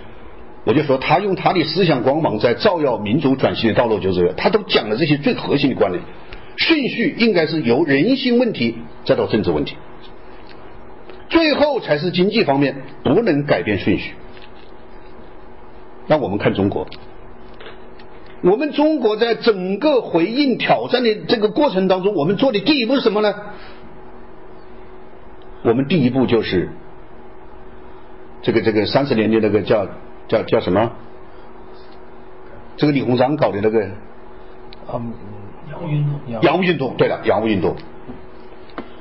[0.65, 6.03] 我就说他用他的思想光芒在照耀民族转型的道路，就是他都讲了这些最核心的观念。
[6.57, 9.77] 顺序应该是由人性问题再到政治问题，
[11.29, 14.11] 最后才是经济方面，不能改变顺序。
[16.07, 16.85] 那我们看中国，
[18.41, 23.33] 我们中国在整个回应挑战的这个过程当中，我们做的第一步是什么呢？
[25.63, 26.69] 我们第一步就是。
[28.41, 29.85] 这个这个三十年的那个叫
[30.29, 30.89] 叫叫什么？
[32.77, 33.81] 这个李鸿章搞的那个，
[34.93, 35.11] 嗯，
[35.69, 36.41] 洋务运动。
[36.41, 37.75] 洋务运动，对了，洋务运动。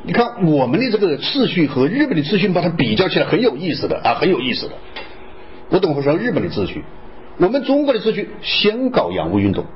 [0.03, 4.75] 你看我们的这个秩序和日本的秩序，把它比较起来很有意思的啊，很有意思的。
[5.69, 6.83] 我等会说日本的秩序，
[7.37, 9.67] 我们中国的秩序先搞洋务运动。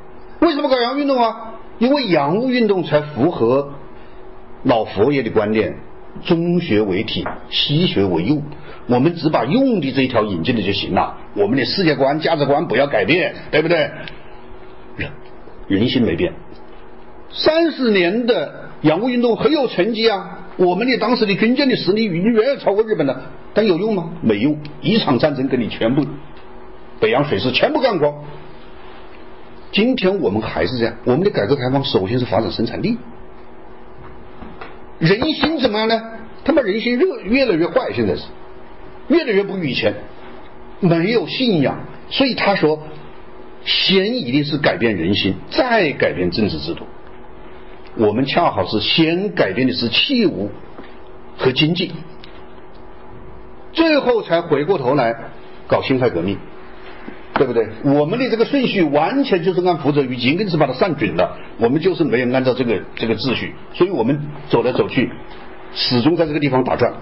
[0.41, 1.55] 为什么搞洋务运动啊？
[1.79, 3.75] 因为洋务运动才符合
[4.63, 5.77] 老佛爷的观念：
[6.25, 8.43] 中学为体，西学为用。
[8.87, 11.17] 我们只把用的这一条引进了就行了。
[11.35, 13.91] 我们的世界观、价值观不要改变，对不对？
[14.97, 15.11] 人
[15.69, 16.33] 人心没变。
[17.31, 20.41] 三十年的洋务运动很有成绩啊！
[20.59, 23.23] 我们的当时的军舰的实力已经远远超过日本了，
[23.55, 24.11] 但有用吗？
[24.21, 26.05] 没用，一场战争给你全部
[27.01, 28.13] 北洋水师全部干光。
[29.71, 32.99] 今天我们还是这样，我们的改革开放首先是发展生产力。
[34.99, 36.03] 人心怎么样呢？
[36.45, 38.25] 他妈人心越越来越坏，现在是。
[39.09, 39.95] 越来越不如以前，
[40.81, 41.79] 没有信仰，
[42.11, 42.83] 所以他说，
[43.65, 46.85] 先一定是改变人心，再改变政治制度。
[47.97, 50.51] 我们恰好是先改变的是器物
[51.37, 51.93] 和经济，
[53.73, 55.15] 最后才回过头来
[55.67, 56.39] 搞辛亥革命，
[57.35, 57.69] 对不对？
[57.85, 61.37] 我们的这个顺序完全就是按福泽谕吉，硬是把它算准了。
[61.59, 65.11] 我们就是没有按照这个这个秩序，所以我们走来走去，
[65.75, 66.95] 始终在这个地方打转。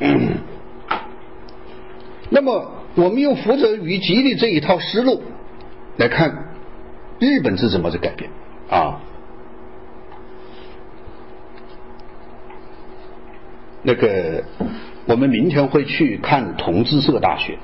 [0.00, 0.38] 嗯，
[2.30, 5.22] 那么我们用福泽谕吉的这一套思路
[5.96, 6.54] 来看，
[7.18, 8.30] 日本是怎么在改变
[8.70, 9.00] 啊？
[13.82, 14.44] 那个，
[15.06, 17.58] 我们明天会去看同志社大学，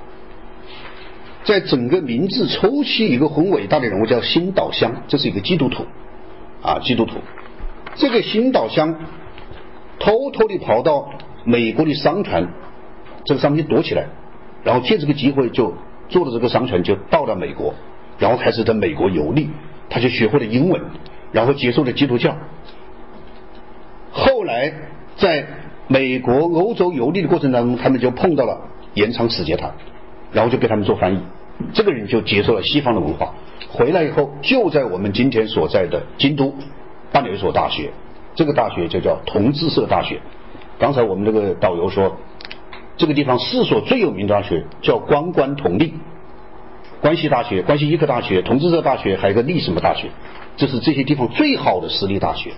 [1.44, 5.86] 在整个明治初期，一个很伟大的人物叫新岛乡，这是一个基督徒
[6.62, 7.18] 啊，基督徒。
[7.94, 8.92] 这个新岛乡
[10.00, 11.12] 偷偷的跑到。
[11.44, 12.48] 美国的商船，
[13.24, 14.06] 这个商品躲起来，
[14.64, 15.74] 然后借这个机会就
[16.08, 17.74] 坐了这个商船就到了美国，
[18.18, 19.50] 然后开始在美国游历，
[19.90, 20.80] 他就学会了英文，
[21.32, 22.34] 然后接受了基督教。
[24.10, 24.72] 后来
[25.16, 25.46] 在
[25.86, 28.60] 美国、欧洲游历的过程当中，他们就碰到了
[28.94, 29.72] 延长使节团，
[30.32, 31.18] 然后就给他们做翻译，
[31.72, 33.34] 这个人就接受了西方的文化，
[33.68, 36.54] 回来以后就在我们今天所在的京都
[37.12, 37.90] 办了一所大学，
[38.34, 40.20] 这个大学就叫同志社大学。
[40.84, 42.14] 刚才我们这个导游说，
[42.98, 45.94] 这个地方四所最有名的大学叫关关同立，
[47.00, 50.10] 关西大学、关西医科大学、同志社大学，还有个立什么大学，
[50.58, 52.52] 这是这些地方最好的私立大学。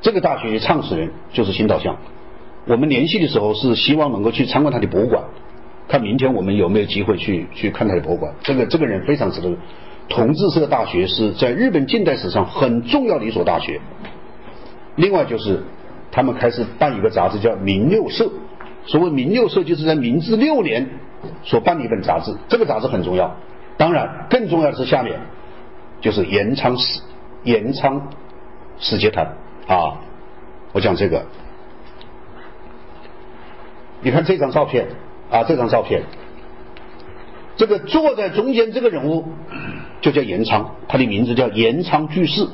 [0.00, 1.94] 这个大学的创始人就是新岛乡。
[2.64, 5.22] 我们联系的时候是希望能够去参观他的博物馆，
[5.88, 8.32] 看明天我们有没有机会去去看他的博物馆。
[8.40, 9.54] 这个这个人非常值得。
[10.08, 13.78] 同志社大学是在日本近代史上很重要的一所大学。
[14.96, 15.62] 另外就是。
[16.12, 18.26] 他们开始办一个杂志叫《明六社》，
[18.84, 20.86] 所谓《明六社》就是在明治六年
[21.42, 23.34] 所办的一本杂志，这个杂志很重要。
[23.78, 25.18] 当然，更重要的是下面
[26.02, 27.00] 就是延昌史、
[27.44, 28.10] 延昌
[28.78, 29.26] 史节谈
[29.66, 29.98] 啊。
[30.72, 31.24] 我讲这个，
[34.02, 34.86] 你看这张照片
[35.30, 36.02] 啊，这张照片，
[37.56, 39.24] 这个坐在中间这个人物
[40.02, 42.46] 就叫延昌，他的名字叫延昌居士。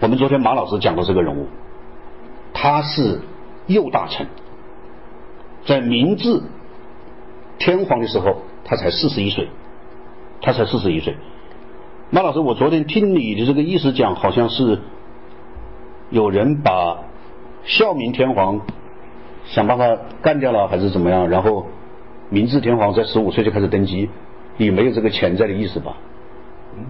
[0.00, 1.46] 我们昨天马老师讲过这个人物。
[2.60, 3.20] 他是
[3.68, 4.26] 右大臣，
[5.64, 6.42] 在明治
[7.60, 9.48] 天皇的时候，他才四十一岁，
[10.42, 11.14] 他才四十一岁。
[12.10, 14.80] 马老师，我昨天听你的这个意思讲，好像是
[16.10, 16.98] 有人把
[17.62, 18.60] 孝明天皇
[19.46, 19.86] 想办法
[20.20, 21.28] 干掉了，还是怎么样？
[21.28, 21.68] 然后
[22.28, 24.10] 明治天皇在十五岁就开始登基，
[24.56, 25.96] 你没有这个潜在的意思吧？
[26.76, 26.84] 嗯，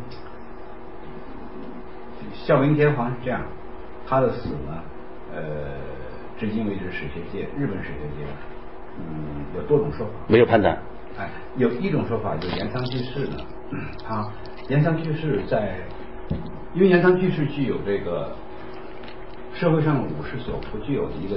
[2.32, 3.42] 孝明天皇是这样，
[4.06, 4.82] 他的死呢？
[5.38, 5.44] 呃，
[6.36, 8.26] 至今为止，史学界、日本史学界，
[8.98, 10.12] 嗯，有多种说法。
[10.26, 10.76] 没有判断。
[11.16, 13.36] 哎，有一种说法，就岩仓居士呢，
[14.04, 14.28] 他
[14.68, 15.76] 岩仓居士在，
[16.74, 18.34] 因为岩仓居士具有这个
[19.54, 21.36] 社会上武士所不具有的一个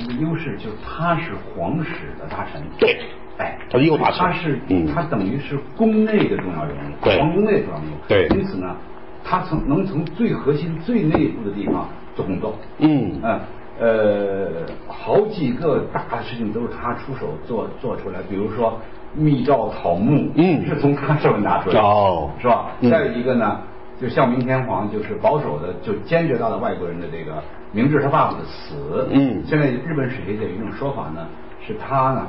[0.00, 2.62] 一个优势，就是他是皇室的大臣。
[2.78, 2.98] 对。
[3.38, 4.18] 哎，他是右大臣。
[4.20, 4.60] 他是，
[4.94, 7.94] 他等于是宫内的重要人物，皇宫内的重要人物。
[8.06, 8.28] 对。
[8.28, 8.76] 因此呢，
[9.24, 11.88] 他从能从最核心、最内部的地方。
[12.14, 13.40] 做工作，嗯，啊，
[13.80, 14.48] 呃，
[14.86, 18.78] 好几个大的事情都是他出手做做出来，比如说
[19.14, 22.70] 密诏讨木，嗯，是从他手里拿出来的，哦，是吧？
[22.90, 23.60] 再有一个呢，
[24.00, 27.42] 就孝明天皇就是保守的，就坚决到了外国人的这个
[27.72, 31.26] 明治他爸爸的死，嗯，现在日本史学界有一种说法呢，
[31.66, 32.26] 是他呢，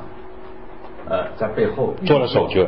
[1.08, 2.66] 呃，在背后做了手脚，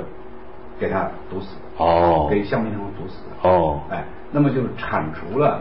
[0.80, 5.60] 给他毒死，哦，给孝明天皇毒死，哦，哎，那么就铲除了。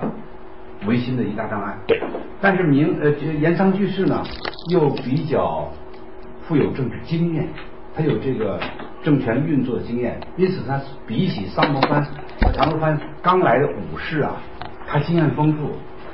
[0.86, 1.74] 维新的一大障碍。
[1.86, 2.00] 对，
[2.40, 3.10] 但是明呃，
[3.40, 4.22] 岩仓巨士呢，
[4.70, 5.68] 又比较
[6.42, 7.48] 富有政治经验，
[7.94, 8.60] 他有这个
[9.02, 12.04] 政权运作的经验，因此他比起桑摩藩
[12.42, 14.36] 和长州藩刚来的武士啊，
[14.86, 15.70] 他经验丰富，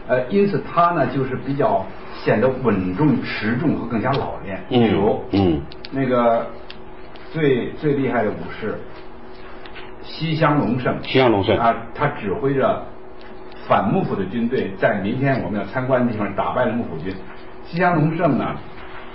[0.07, 1.85] 呃，因此他呢就是比较
[2.25, 4.61] 显得稳重持重和更加老练。
[4.71, 5.61] 嗯比如，嗯
[5.91, 6.47] 那个
[7.33, 8.79] 最最厉害的武士
[10.03, 12.85] 西乡隆盛，西乡隆盛啊，他指挥着
[13.69, 17.15] 反幕府的军队，在明天我们要参观的地方打败了幕府军。
[17.65, 18.55] 西乡隆盛呢，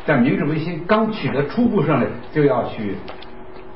[0.06, 2.96] 在明治维新刚取得初步胜利，就要去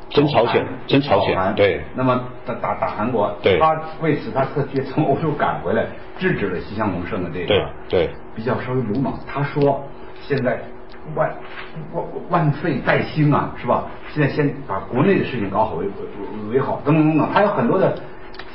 [0.10, 5.86] 征朝鲜征朝鲜对那么打打打韩国，对他为此他特地从欧洲赶回来，
[6.18, 9.14] 制止了西乡隆盛的这个对对比较稍微鲁莽。
[9.28, 9.84] 他说
[10.22, 10.60] 现在
[11.16, 11.30] 万
[11.94, 13.86] 万万废待兴啊，是吧？
[14.10, 17.98] 现在先把国内的事情搞好为为为好，等等等等，他有很多的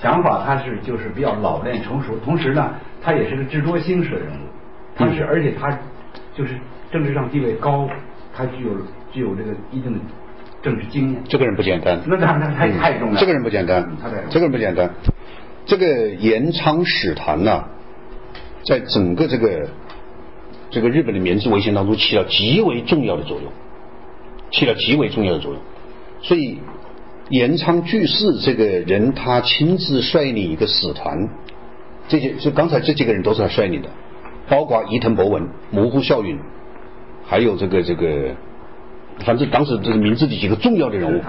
[0.03, 4.47] 想法，他是就是比较老练成熟，同时呢，他也是个智多星式的人物，
[4.97, 5.70] 他是、嗯而且他
[6.35, 6.55] 就是
[6.91, 7.89] 政治上地位高，
[8.35, 8.70] 他具有
[9.12, 9.99] 具有这个一定的
[10.62, 11.22] 政治经验。
[11.29, 11.99] 这个人不简单。
[12.07, 13.20] 那当然，他太重要了。
[13.20, 13.89] 这个人不简单
[14.29, 14.91] 这个人不简单。
[15.64, 17.64] 这个延昌使团呢，
[18.64, 19.68] 在整个这个
[20.70, 23.51] 这个日本的明治维新当中起了极为重要的作用，
[24.51, 25.61] 起了极为重要的作用。
[26.22, 26.61] 所以
[27.29, 31.29] 延昌巨士这个人，他亲自率领一个使团，
[32.07, 33.89] 这些就刚才这几个人都是他率领的，
[34.49, 36.39] 包括伊藤博文、模糊孝允，
[37.27, 38.31] 还有这个这个，
[39.24, 41.20] 反正当时这个明治的几个重要的人物。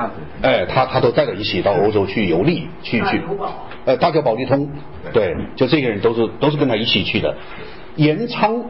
[0.44, 3.22] 哎，他他都带着一起到欧洲去游历，去去
[3.86, 4.70] 呃，大久保利通，
[5.12, 7.36] 对，就这些人都是都是跟他一起去的。
[7.96, 8.64] 延昌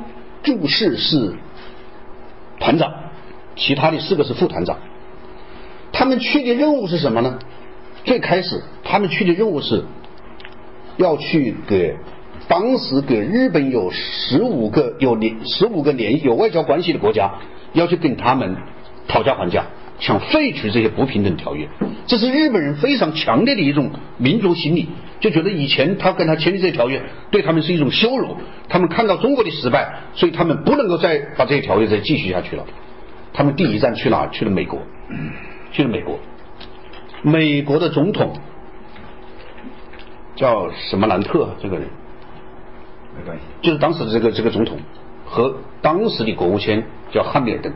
[0.43, 1.33] 注释是
[2.57, 2.89] 团长，
[3.57, 4.77] 其他的四个是副团长。
[5.97, 7.39] 他们去的任务是什么呢？
[8.03, 9.83] 最开始他们去的任务是
[10.97, 11.95] 要去给
[12.47, 17.31] 当时给日本有十五个有联十五个联有外交关系的国家，
[17.73, 18.55] 要去跟他们
[19.07, 19.65] 讨价还价，
[19.97, 21.67] 想废除这些不平等条约。
[22.05, 23.89] 这是日本人非常强烈的一种
[24.19, 24.89] 民族心理，
[25.19, 28.37] 就觉得以前他跟他签的这些条约对他们是一种羞辱，
[28.69, 32.63] 他们看到中国的失败，所以他们不能够再把这些条约再继续下去了。
[33.33, 34.27] 他们第一站去哪？
[34.27, 34.79] 去了美国，
[35.77, 36.17] 去了美国。
[37.21, 38.33] 美国的总统
[40.35, 41.87] 叫什么兰特，这个人
[43.15, 43.43] 没关系。
[43.61, 44.79] 就是当时的这个这个总统
[45.23, 47.71] 和当时的国务卿叫汉密尔顿，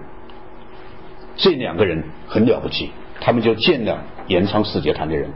[1.36, 2.90] 这两个人很了不起，
[3.20, 5.30] 他们就见了延昌使节团的人。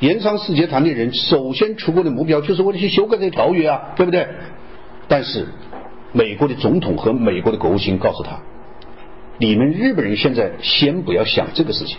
[0.00, 4.28] 延昌使节团的人首先出国的目标就是为了去修改这个条约啊，对不对？
[5.08, 5.46] 但是
[6.12, 8.40] 美国的总统和美国的国务卿告诉他，
[9.38, 11.98] 你们日本人现在先不要想这个事情，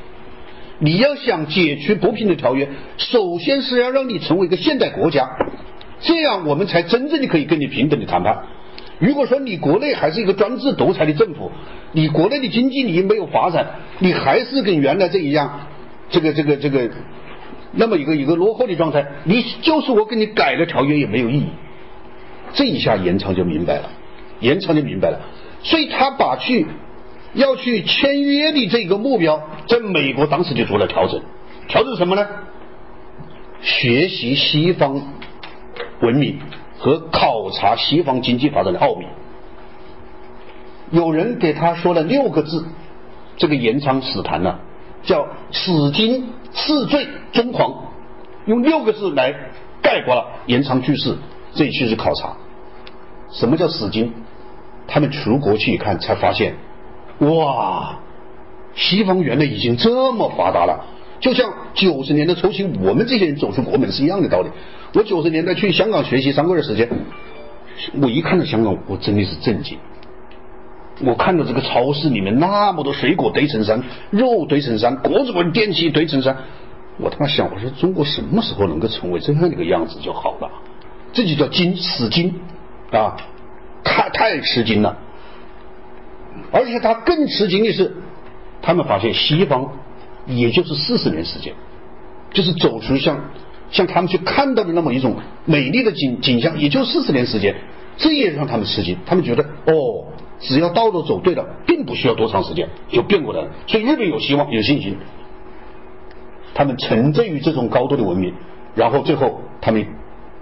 [0.79, 2.67] 你要想解除不平等条约，
[2.97, 5.29] 首先是要让你成为一个现代国家，
[5.99, 8.43] 这样我们才真正的可以跟你平等的谈判。
[8.99, 11.51] 如果说你国内还是一个专制独裁的政府，
[11.91, 13.67] 你国内的经济你没有发展，
[13.99, 15.67] 你还是跟原来这一样，
[16.09, 16.89] 这个这个这个，
[17.73, 21.45] 那么一个一个落后的状态，你就是我给你改了条约也没有意义。
[22.53, 23.91] 这一下延长就明白了，
[24.39, 25.19] 延长就明白了，
[25.61, 26.65] 所以他把去
[27.33, 31.21] 要去签约的这个目标，在美国当时就做了调整，
[31.67, 32.27] 调整什么呢？
[33.61, 35.01] 学习西方
[36.01, 36.39] 文明
[36.77, 39.05] 和考察西方经济发展的奥秘。
[40.91, 42.65] 有人给他说了六个字，
[43.35, 44.59] 这个延长史谈呢、
[45.03, 47.91] 叫“史今次罪中狂”，
[48.45, 49.33] 用六个字来
[49.81, 51.17] 概括了延长句式
[51.53, 52.37] 这一次是考察。
[53.31, 54.13] 什么叫史今？
[54.87, 56.55] 他们出国去一看，才发现，
[57.19, 57.99] 哇，
[58.75, 60.85] 西方原来已经这么发达了。
[61.19, 64.49] 就像九十年代初期我们这些人走出国门是一样的道理。
[64.93, 66.87] 我九十年代去香港学习三个月时间，
[68.01, 69.77] 我一看到香港，我真的是震惊。
[71.03, 76.37] 我看到这个超市里面那么多水果堆成山，肉堆成山，各种电器堆成山，
[76.97, 80.49] 我他妈想，我说中国什么时候能够成为这样的一个样子就好了？
[81.13, 82.33] 这就叫惊死惊
[82.91, 83.17] 啊！
[83.83, 84.95] 太太吃惊了。
[86.51, 87.93] 而且他更吃惊的是，
[88.61, 89.69] 他们发现西方
[90.25, 91.53] 也就是四十年时间，
[92.31, 93.19] 就是走出像
[93.71, 95.15] 像他们去看到的那么一种
[95.45, 97.55] 美丽的景景象，也就四十年时间，
[97.97, 98.97] 这也让他们吃惊。
[99.05, 100.05] 他们觉得哦，
[100.39, 103.49] 只要道路走对了，并不需要多长时间就变过来了。
[103.67, 104.97] 所以日本有希望，有信心。
[106.53, 108.33] 他们沉醉于这种高度的文明，
[108.73, 109.85] 然后最后他们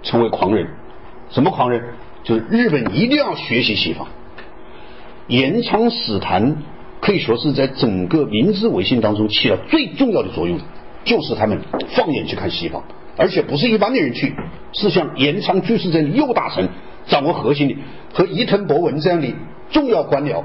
[0.02, 0.66] 成为狂人。
[1.30, 1.82] 什么狂人？
[2.22, 4.06] 就是日本一定要学习西方。
[5.28, 6.56] 延昌使团
[7.00, 10.58] 可以说是在整个明治维新当中起了最重要的作用，
[11.04, 12.82] 就是他们放眼去看西方，
[13.16, 14.34] 而且不是一般的人去，
[14.72, 16.68] 是像延昌居士这样的右大臣
[17.06, 17.76] 掌握核心的，
[18.12, 19.34] 和伊藤博文这样的
[19.70, 20.42] 重要官僚，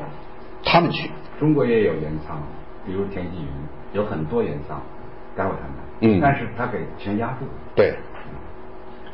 [0.63, 1.09] 他们去。
[1.39, 2.41] 中国也有延昌，
[2.85, 3.47] 比如田纪云，
[3.93, 4.81] 有很多盐仓
[5.35, 7.93] 待会谈谈，嗯但是他给全压住，对，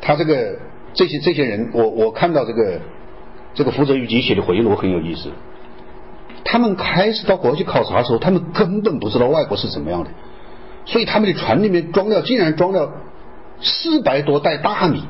[0.01, 0.59] 他这个
[0.93, 2.79] 这些这些人，我我看到这个
[3.53, 5.29] 这个福泽谕吉写的回忆录很有意思。
[6.43, 10.09] 他们开始到国外去考察的时候，他们根本不知道外国是怎么样的，
[10.85, 12.91] 所以他们的船里面装了竟然装了
[13.61, 15.03] 四百多袋大米。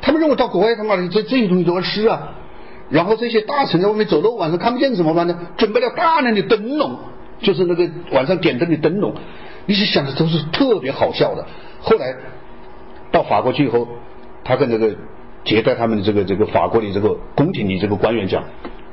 [0.00, 2.34] 他们认为到国外他妈的这这些东西都要吃啊，
[2.90, 5.36] 然后这些大臣在外面走路晚上看不见怎么办呢？
[5.56, 6.96] 准备了大量的灯笼，
[7.40, 9.14] 就是那个晚上点灯的灯笼。
[9.64, 11.44] 你是想的都是特别好笑的。
[11.80, 12.14] 后来
[13.10, 13.88] 到法国去以后，
[14.44, 14.94] 他跟这个
[15.44, 18.44] 接待他们的这个这个法国的这个宫廷的这个官员讲，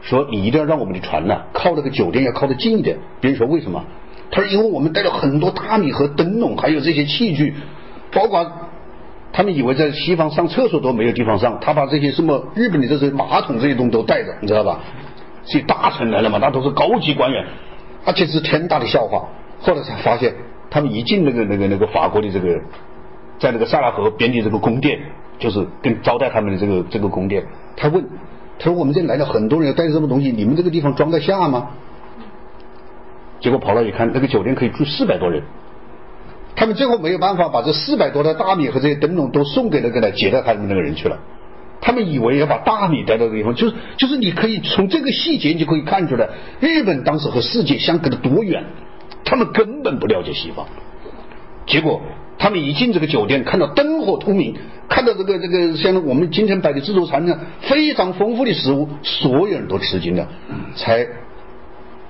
[0.04, 2.98] 说你一定要让我们的船呐、靠那个酒店要靠得近一点。
[3.20, 3.84] 别人说为什么？
[4.30, 7.56] 他说因为我们带了很多大米和灯笼，还有这些器具，
[8.12, 8.46] 包括
[9.32, 14.80] 他们以为在西方上厕所都没有地方上，他把这些什么日本的这些马桶这些东西都带着，你知道吧？
[15.46, 17.46] 这些大臣来了嘛，那都是高级官员，
[18.06, 19.26] 而且是天大的笑话。
[19.60, 20.34] 后来才发现，
[20.70, 22.60] 他们一进那个那个那个法国的这个，
[23.40, 25.00] 在那个塞纳河边的这个宫殿，
[25.38, 27.46] 就是跟招待他们的这个这个宫殿，
[27.76, 28.04] 他问，
[28.60, 31.70] 他说我们这里来了很多人，要带着什么东西，你们这个地方装得下吗？
[33.40, 35.44] 结果跑了一看，那个酒店可以住四百多人。
[36.56, 41.20] 他们最后没有办法把这四百多袋大米和这些灯笼都送给那个来接待他们那个人去了。
[41.82, 46.30] 他们以为要把大米带到这个地方，就是就是你可以从这个细节你就可以看出来，
[46.62, 48.64] 日本当时和世界相隔的多远，
[49.26, 50.66] 他们根本不了解西方。
[51.66, 52.02] 结果
[52.38, 54.56] 他们一进这个酒店，看到灯火通明，
[54.90, 60.28] 看到这个这个像我们今天摆的自助餐呢，非常丰富的食物，所有人都吃惊了，
[60.76, 61.08] 才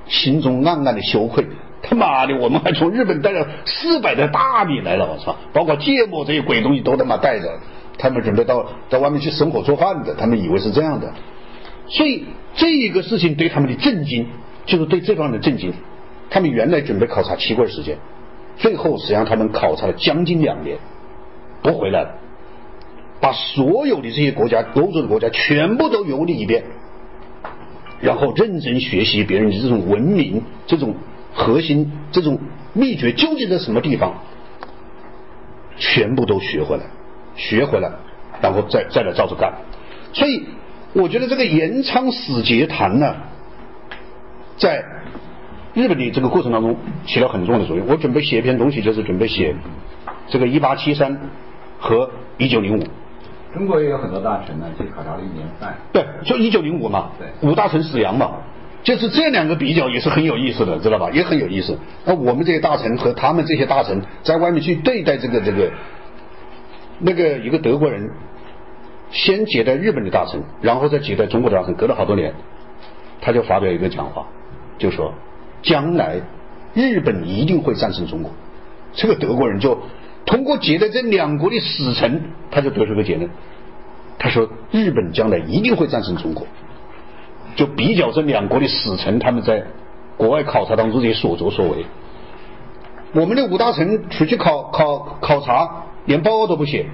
[0.07, 1.45] 心中暗暗的羞愧。
[1.85, 5.35] 他妈的，我们还从日本带了四百袋大米来了，我操！
[5.51, 7.59] 包括芥末这些鬼东西都他妈带着，
[7.97, 11.13] 他们准备到到外面去生火做饭的，他们以为是这样的。
[11.89, 12.23] 所以
[12.55, 14.25] 这一个事情对他们的震惊，
[14.65, 15.73] 就是对这方面的震惊。
[16.29, 17.97] 他们原来准备考察七个月时间，
[18.57, 20.77] 最后实际上他们考察了将近两年，
[21.61, 22.15] 不回来了，
[23.19, 26.63] 把所有的这些国家，欧洲的国家全部都游历一遍，
[27.99, 30.95] 然后认真学习别人的这种文明，这种
[31.33, 32.39] 核心，这种
[32.73, 34.13] 秘诀究竟在什么地方，
[35.77, 36.83] 全部都学回来，
[37.35, 37.91] 学回来，
[38.41, 39.51] 然后再再来照着干。
[40.13, 40.43] 所以
[40.93, 43.15] 我觉得这个延昌使节谈呢，
[44.57, 44.83] 在
[45.73, 47.87] 日本的这个过程当中起了很重要的作用。
[47.87, 49.55] 我准备写一篇东西，就是准备写
[50.27, 51.19] 这个一八七三
[51.79, 52.83] 和一九零五。
[53.53, 55.75] 中国也有很多大臣呢，去考察了一年半。
[55.91, 58.31] 对，就一九零五嘛，对五大臣死洋嘛，
[58.83, 61.09] 就是这两个比较也是很有意思的，知道吧？
[61.11, 61.77] 也很有意思。
[62.05, 65.71] 那我们这些大臣和他们这些大臣在外面去对待这个这个，
[66.99, 68.09] 那个一个德国人
[69.11, 72.33] 先接待日本的大臣，然后再接待中国的大臣，隔了好多年，
[73.21, 74.25] 他就发表一个讲话，
[74.79, 75.13] 就说
[75.63, 76.21] 将来
[76.75, 78.31] 日本一定会战胜中国。
[78.93, 79.79] 这个德国人就
[80.27, 83.27] 通过接待这两国的使臣，他就得出个结论。
[84.19, 86.45] 他说日本将来一定会战胜中国，
[87.55, 89.65] 就比较这两国的使臣他们在
[90.15, 91.85] 国外考察当中这些所作所为。
[93.13, 96.85] 我们的五大臣出去考考考察，连报告都不写，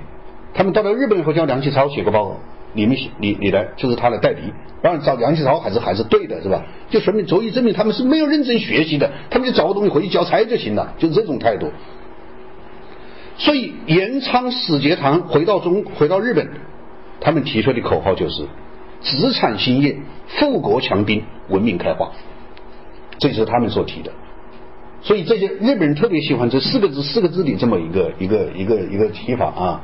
[0.53, 2.38] 他们到了日本以后叫梁启超写个报告，
[2.74, 6.63] 你们你你来就是他来代理，当然找梁启超还是还是对的是吧？
[6.89, 11.72] 就说明足以证明他们是没有认真学习的，他们就找个东西回去交差就行了，就是这种态度。
[13.38, 16.47] 所以延昌使节团回到中回到日本，
[17.22, 18.45] 他们提出的口号就是
[19.01, 19.97] 子产兴业、
[20.28, 22.11] 富国强兵、文明开化，
[23.17, 24.11] 这就是他们所提的。
[25.01, 29.82] 所以这些日本人特别喜欢这四个字四个字的这么一个一个一个一个提法啊。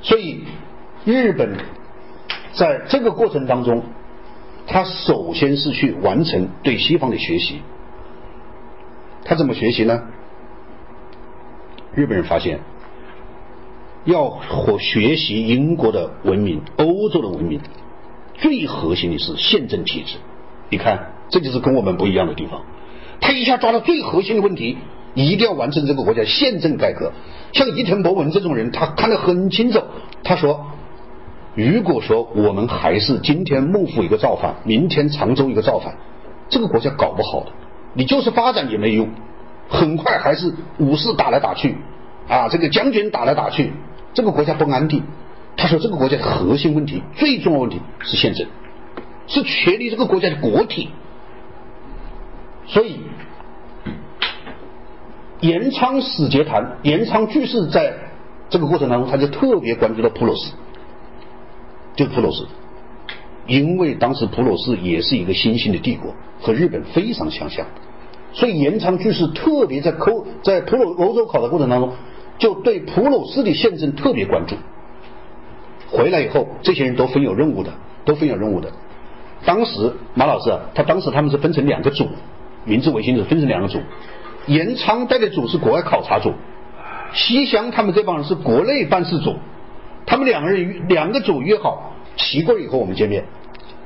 [0.00, 0.44] 所以
[1.04, 1.56] 日本
[2.58, 3.84] 在这个过程当中，
[4.66, 7.60] 他首先是去完成对西方的学习。
[9.24, 10.02] 他怎么学习呢？
[11.94, 12.58] 日本人发现，
[14.04, 17.60] 要和学习英国的文明、欧洲的文明，
[18.34, 20.16] 最核心的是宪政体制。
[20.68, 22.62] 你看，这就是跟我们不一样的地方。
[23.20, 24.78] 他一下抓到最核心的问题，
[25.14, 27.12] 一定要完成这个国家宪政改革。
[27.52, 29.80] 像伊藤博文这种人，他看得很清楚。
[30.24, 30.66] 他说，
[31.54, 35.94] 如果说我们还是今天幕府一个造反，明天常州一个造反，
[36.48, 37.52] 这个国家搞不好的。
[37.94, 39.08] 你就是发展也没用，
[39.68, 41.76] 很快还是武士打来打去，
[42.28, 43.72] 啊，这个将军打来打去，
[44.14, 45.02] 这个国家不安定。
[45.56, 48.46] 他说，这个国家的核心问题、最重要问题是宪政，
[49.26, 50.90] 是确立这个国家的国体。
[52.68, 53.00] 所以，
[55.40, 57.92] 延昌使节团，延昌居士在
[58.48, 60.52] 这个过程当中，他就特别关注到普鲁士，
[61.98, 62.44] 就普鲁士，
[63.48, 67.66] 因为当时普鲁士也是一个新兴的帝国，和日本非常相像，
[68.32, 71.92] 所以延昌居士特别在抠在普鲁欧洲考察过程当中，
[72.38, 74.54] 就对普鲁士的宪政特别关注。
[75.88, 77.72] 回来以后，这些人都分有任务的，
[78.04, 78.70] 都分有任务的。
[79.44, 82.06] 当时马老师，他当时他们是分成两个组，
[82.64, 83.80] 明治维新组分成两个组，
[84.46, 86.32] 延昌带的组是国外考察组，
[87.12, 89.34] 西乡他们这帮人是国内办事组，
[90.08, 93.24] 他们两个人两个组约好，齐过以后我们见面。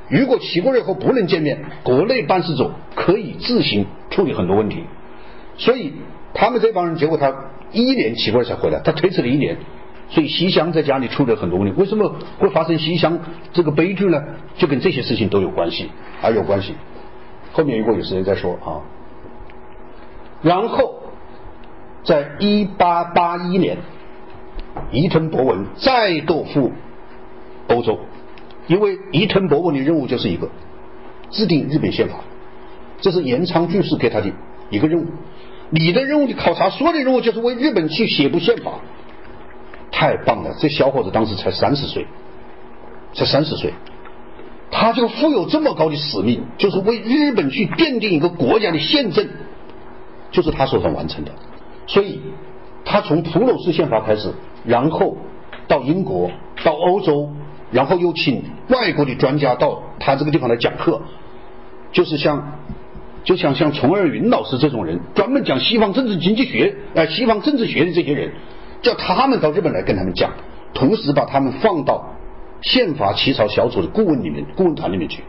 [0.08, 4.84] 如果齐过以后不能见面，国内办事组可以自行处理很多问题。
[5.56, 5.94] 所以
[6.32, 7.34] 他们这帮人结果他
[7.72, 9.56] 一年齐过才回来，他推迟了一年。
[10.10, 13.18] 所以西乡在家里出了很多问题，为什么会发生西乡
[13.52, 14.22] 这个悲剧呢？
[14.56, 16.74] 就跟这些事情都有关系，啊有关系。
[17.52, 18.78] 后面如果有时间再说啊。
[20.42, 21.02] 然后，
[22.04, 23.78] 在一八八一年，
[24.90, 26.72] 伊藤博文再度赴
[27.68, 27.98] 欧洲，
[28.66, 30.48] 因为伊藤博文的任务就是一个
[31.30, 32.16] 制定日本宪法，
[33.00, 34.30] 这是延昌居士给他的
[34.70, 35.06] 一个任务。
[35.70, 38.80] 你的任务的考察，所有的任务就是为日本去写部宪法。
[39.94, 40.56] 太棒了！
[40.58, 42.06] 这小伙子当时才三十岁，
[43.12, 43.74] 才三十岁，
[44.70, 49.28] 他就负有这么高的使命，就是为日本去奠定一个国家的宪政，
[50.30, 51.30] 就是他手上完成的。
[51.86, 52.20] 所以，
[52.84, 54.32] 他从普鲁士宪法开始，
[54.64, 55.16] 然后
[55.68, 56.30] 到英国，
[56.64, 57.30] 到欧洲，
[57.70, 61.00] 然后又请外国的专家到他这个地方来讲课，
[61.92, 62.58] 就是像，
[63.24, 68.32] 就像像崇二云老师这种人，专门讲西方政治经济学、呃西方政治学的这些人。
[68.82, 70.32] 叫他们到日本来跟他们讲，
[70.74, 72.04] 同时把他们放到
[72.62, 75.22] 宪法起草小组的顾问里面、顾问团里面去。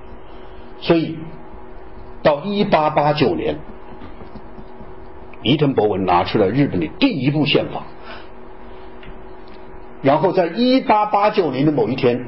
[0.81, 1.19] 所以
[2.23, 3.59] 到一八八九年，
[5.43, 7.83] 伊藤博文拿出了日本的第一部宪法，
[10.01, 12.25] 然后在一八八九年的某一天，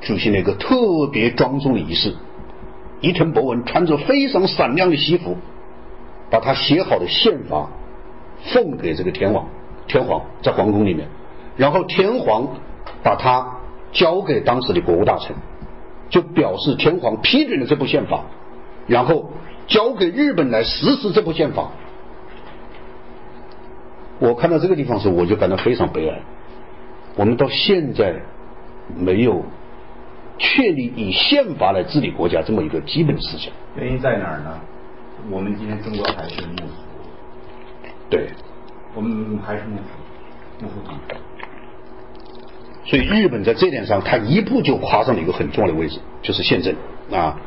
[0.00, 2.14] 举行了一个特别庄重的仪式。
[3.02, 5.36] 伊藤博文穿着非常闪亮的西服，
[6.30, 7.68] 把他写好的宪法
[8.42, 9.46] 奉给这个天皇。
[9.86, 11.06] 天皇在皇宫里面，
[11.56, 12.48] 然后天皇
[13.04, 13.58] 把他
[13.92, 15.36] 交给当时的国务大臣，
[16.08, 18.24] 就表示天皇批准了这部宪法，
[18.88, 19.30] 然后
[19.68, 21.70] 交给日本来实施这部宪法。
[24.18, 26.20] 我看到这个地方时，我就感到非常悲哀。
[27.16, 28.14] 我们到现在
[28.94, 29.44] 没有
[30.38, 33.52] 确立以宪法来治理国家这么一个基本思想。
[33.76, 34.60] 原因在哪儿呢？
[35.30, 36.42] 我们今天中国还是。
[38.10, 38.28] 对。
[38.94, 39.62] 我们还是。
[42.84, 46.74] 所以日本在这点上，他一步就跨上了一个很重要的位置，就是宪政
[47.10, 47.38] 啊。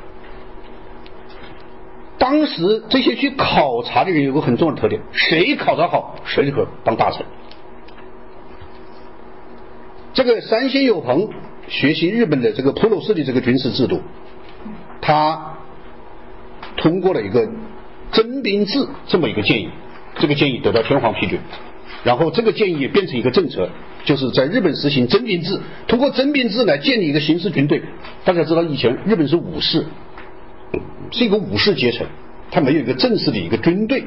[2.20, 7.26] 当时这些去考察的人有个很重要的特点：谁考察好，谁就可当大臣。
[10.13, 11.30] 这个山县有朋
[11.67, 14.01] 学习日本的这个普鲁士的这个军事制度，
[15.01, 15.57] 他
[16.76, 17.47] 通过了一个
[18.11, 19.70] 征兵制这么一个建议。
[20.17, 21.39] 这个建议得到天皇批准，
[22.03, 23.70] 然后这个建议也变成一个政策，
[24.03, 25.57] 就是在日本实行征兵制，
[25.88, 27.82] 通过征兵制来建立一个刑事军队。
[28.26, 29.86] 大家知道以前日本是武士，
[31.11, 32.07] 是一个武士阶层，
[32.51, 34.05] 他没有一个正式的一个军队，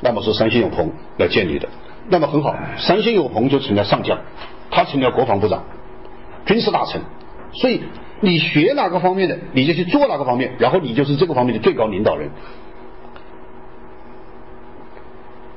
[0.00, 1.68] 那么是山县有朋来建立的。
[2.08, 4.18] 那么很好，山县有朋就成了上将，
[4.70, 5.64] 他成了国防部长、
[6.46, 7.02] 军事大臣。
[7.52, 7.82] 所以
[8.20, 12.30] 你学哪个方面的，你就去做哪个方面，然后你就是这个方面的最高领导人。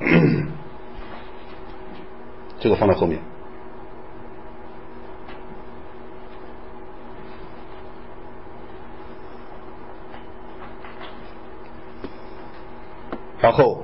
[2.60, 3.20] 这个放在后面，
[13.44, 13.82] 然后，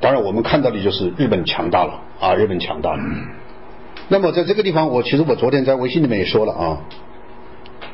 [0.00, 3.02] 当然我们看到的就是日本强大了啊，日本强大了。
[4.08, 6.80] 那么在这个地方，我其实我昨天在微信里面也说了啊，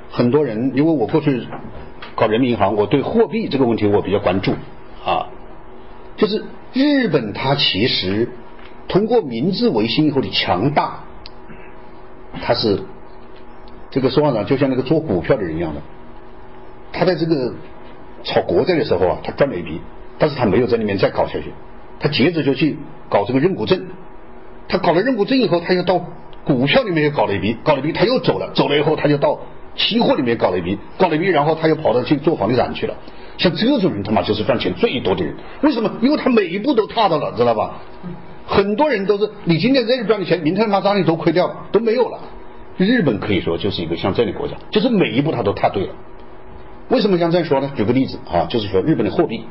[0.08, 1.48] 很多人因为我过去
[2.14, 4.52] 搞人民银行，我对货币这个问题我比较关注
[5.04, 5.26] 啊，
[6.16, 8.28] 就是日本它其实。
[8.90, 11.00] 通过明治维新以后的强大，
[12.40, 12.80] 他是
[13.90, 15.82] 这个说话呢，就像那个做股票的人一样的，
[16.90, 17.52] 他在这个
[18.24, 19.82] 炒国债的时候啊，他赚了一笔，
[20.18, 21.52] 但是他没有在里面再搞下去，
[22.00, 22.76] 他接着就去
[23.08, 23.86] 搞这个认股证，
[24.68, 26.04] 他搞了认股证以后，他又到
[26.44, 29.38] 股票里面又搞了一笔，搞了一笔他又走了，走了以后他就到
[29.76, 32.94] 期货里面搞了一笔，搞了一笔，然后他又跑到去做房地产去了。
[33.36, 35.90] 像这种人他妈就是赚钱最多的人，为什么？
[36.00, 37.80] 因为他每一步都踏到了，知道吧？
[38.46, 42.18] 很多人都是，你今天在这赚的钱，明天他哪里都亏掉，都没有了。
[42.78, 45.94] 日本可以说就是一个像这样的国家，就是每一步他都踏对了。
[46.88, 47.70] 为什么像这样说呢？
[47.76, 49.44] 举个例子啊，就是说日本的货币，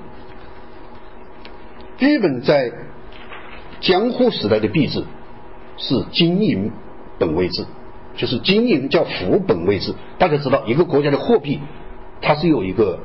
[1.99, 2.71] 日本在
[3.79, 5.03] 江户时代的币制
[5.77, 6.71] 是金银
[7.17, 7.65] 本位制，
[8.15, 9.93] 就是金银叫符本位制。
[10.19, 11.59] 大家知道，一个国家的货币
[12.21, 12.99] 它是有一个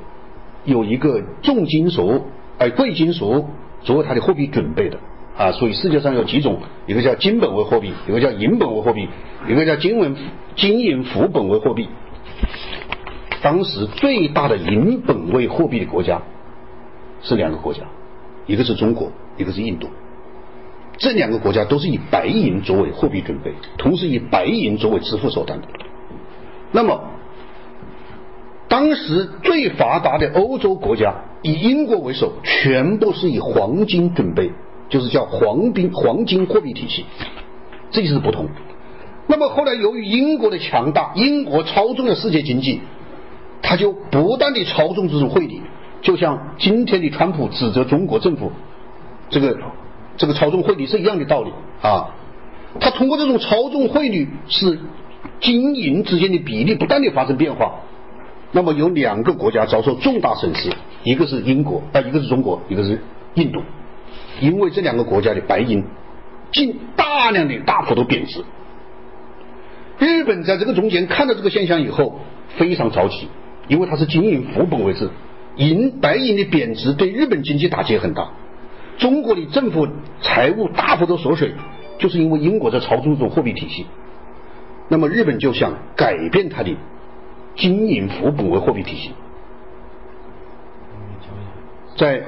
[0.64, 2.26] 有一个重金属
[2.59, 3.49] 而贵金属
[3.82, 4.99] 作为它的货币准备的
[5.38, 5.53] 啊。
[5.53, 9.09] 所以世界上有几种，一个叫金本位货币，一个叫银本位货币，
[9.49, 10.14] 一个叫金文
[10.55, 11.88] 金银副本位货币。
[13.40, 16.22] 当时最大的银本位货币的国家
[17.22, 17.80] 是两个国家，
[18.47, 19.88] 一个是中国，一个是印度。
[20.99, 25.68] 这两个国家都是以白银作为货币准备，同时以白银作为支付手段的。
[26.70, 27.03] 那么，
[28.68, 34.51] 当时最发达的欧洲国家，以英国为首，全部是以黄金准备，
[34.88, 37.05] 就是叫黄金黄金货币体系，
[37.90, 38.49] 这就是不同。
[39.26, 42.80] 那么后来由于英国的强大，英国操纵了世界经济。
[43.64, 45.62] 他就不断的操纵这种汇率，
[46.03, 48.53] 就像今天的川普指责中国政府
[49.30, 49.57] 这个
[50.16, 52.11] 这个操纵汇率是一样的道理啊。
[52.80, 54.78] 他通过这种操纵汇率，使
[55.40, 57.72] 金银之间的比例不断的发生变化。
[58.50, 60.70] 那么有两个国家遭受重大损失，
[61.05, 63.00] 一个是英国啊，一个是中国，一个是
[63.34, 63.62] 印度，
[64.40, 65.84] 因为这两个国家的白银
[66.50, 68.44] 进大量的大幅度贬值。
[69.98, 72.20] 日本在这个中间看到这个现象以后，
[72.57, 73.28] 非常着急。
[73.68, 75.09] 因为它是金银副本位制，
[75.57, 78.30] 银白银的贬值对日本经济打击很大。
[78.98, 79.88] 中国的政府
[80.22, 81.53] 财务大幅度缩水，
[81.98, 83.86] 就是因为英国在操纵这种货币体系。
[84.88, 86.74] 那么日本就想改变它的
[87.57, 89.11] 金银副本位货币体系。
[91.96, 92.22] 在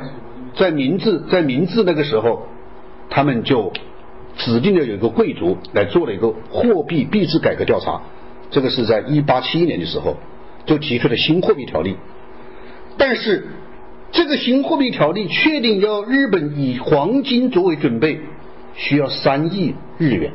[0.57, 2.47] 在明治在明治那个时候，
[3.09, 3.73] 他们就
[4.37, 8.03] 指定了有一个贵族来做了一个货币币制改革调查。
[8.51, 10.17] 这个是在一八七一年的时候。
[10.67, 11.95] 就提出了新货币条例，
[12.97, 13.47] 但是
[14.13, 18.21] 这个新货币条例确定要日本以黄金作为准备，
[18.75, 20.33] 需要三亿日元。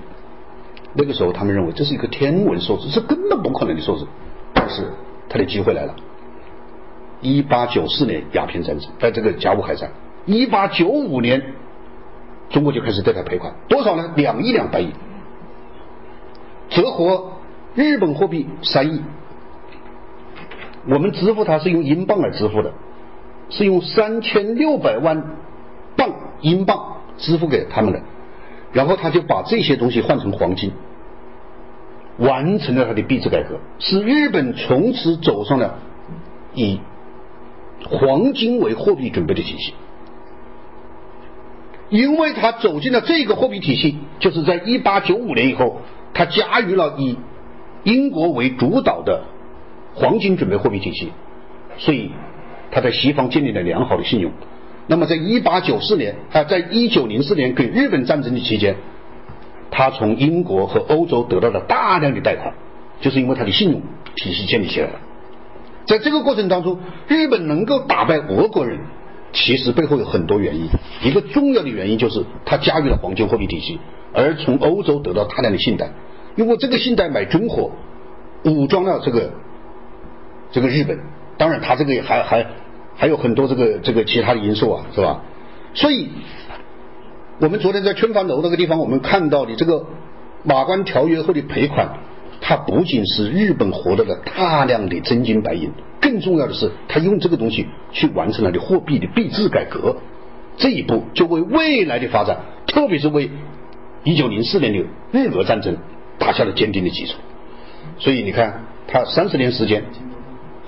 [0.93, 4.07] 那个时候他们认为这是一个天文数字，是根本不可能的数字。
[4.53, 4.91] 但是
[5.29, 5.95] 他的机会来了，
[7.21, 9.91] 一八九四年鸦片战争，在这个甲午海战，
[10.25, 11.53] 一八九五年
[12.49, 14.11] 中国就开始对他赔款，多少呢？
[14.15, 14.91] 两亿两白银，
[16.69, 17.33] 折合
[17.75, 19.01] 日本货币三亿。
[20.91, 22.73] 我们支付它是用英镑来支付的，
[23.49, 25.23] 是用三千六百万
[25.95, 26.09] 镑
[26.41, 28.01] 英镑支付给他们的，
[28.73, 30.71] 然后他就把这些东西换成黄金，
[32.17, 35.79] 完成了他的币制改革，使日本从此走上了
[36.55, 36.79] 以
[37.87, 39.73] 黄金为货币准备的体系。
[41.89, 45.81] 因为他走进了这个货币体系，就是在一八九五年以后，
[46.13, 47.17] 他加入了以
[47.83, 49.23] 英国为主导的。
[49.95, 51.11] 黄金准备货币体系，
[51.77, 52.11] 所以
[52.71, 54.31] 他在西方建立了良好的信用。
[54.87, 58.75] 那么，在一八九四年啊，在一九零四年跟日本战争的期间，
[59.69, 62.53] 他从英国和欧洲得到了大量的贷款，
[62.99, 63.81] 就是因为他的信用
[64.15, 64.93] 体系建立起来了。
[65.85, 68.79] 在这个过程当中，日本能够打败俄国人，
[69.31, 70.67] 其实背后有很多原因。
[71.03, 73.79] 一个重要的原因就是他驾驭了黄金货币体系，
[74.13, 75.89] 而从欧洲得到大量的信贷，
[76.35, 77.71] 因为这个信贷买军火，
[78.43, 79.31] 武装了这个。
[80.51, 80.97] 这个日本，
[81.37, 82.45] 当然他这个还还
[82.95, 85.21] 还有很多这个这个其他的因素啊，是吧？
[85.75, 86.09] 所以，
[87.39, 89.85] 我们昨天在春帆楼那个地方，我们看到的这个
[90.43, 91.87] 马关条约后的赔款，
[92.41, 95.71] 它不仅是日本获得了大量的真金白银，
[96.01, 99.95] 更重要的是，他用这个东西去完成了的货币的币制改革，
[100.57, 103.29] 这一步就为未来的发展，特别是为
[104.03, 104.79] 一九零四年的
[105.11, 105.77] 日俄战争
[106.17, 107.13] 打下了坚定的基础。
[107.99, 109.83] 所以你看，他三十年时间。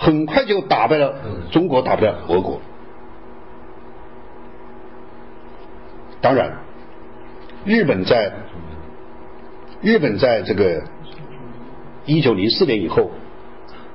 [0.01, 1.13] 很快就打败了
[1.51, 2.59] 中国，打败了俄国。
[6.19, 6.57] 当然，
[7.65, 8.33] 日本在
[9.79, 10.81] 日本在这个
[12.05, 13.11] 一九零四年以后，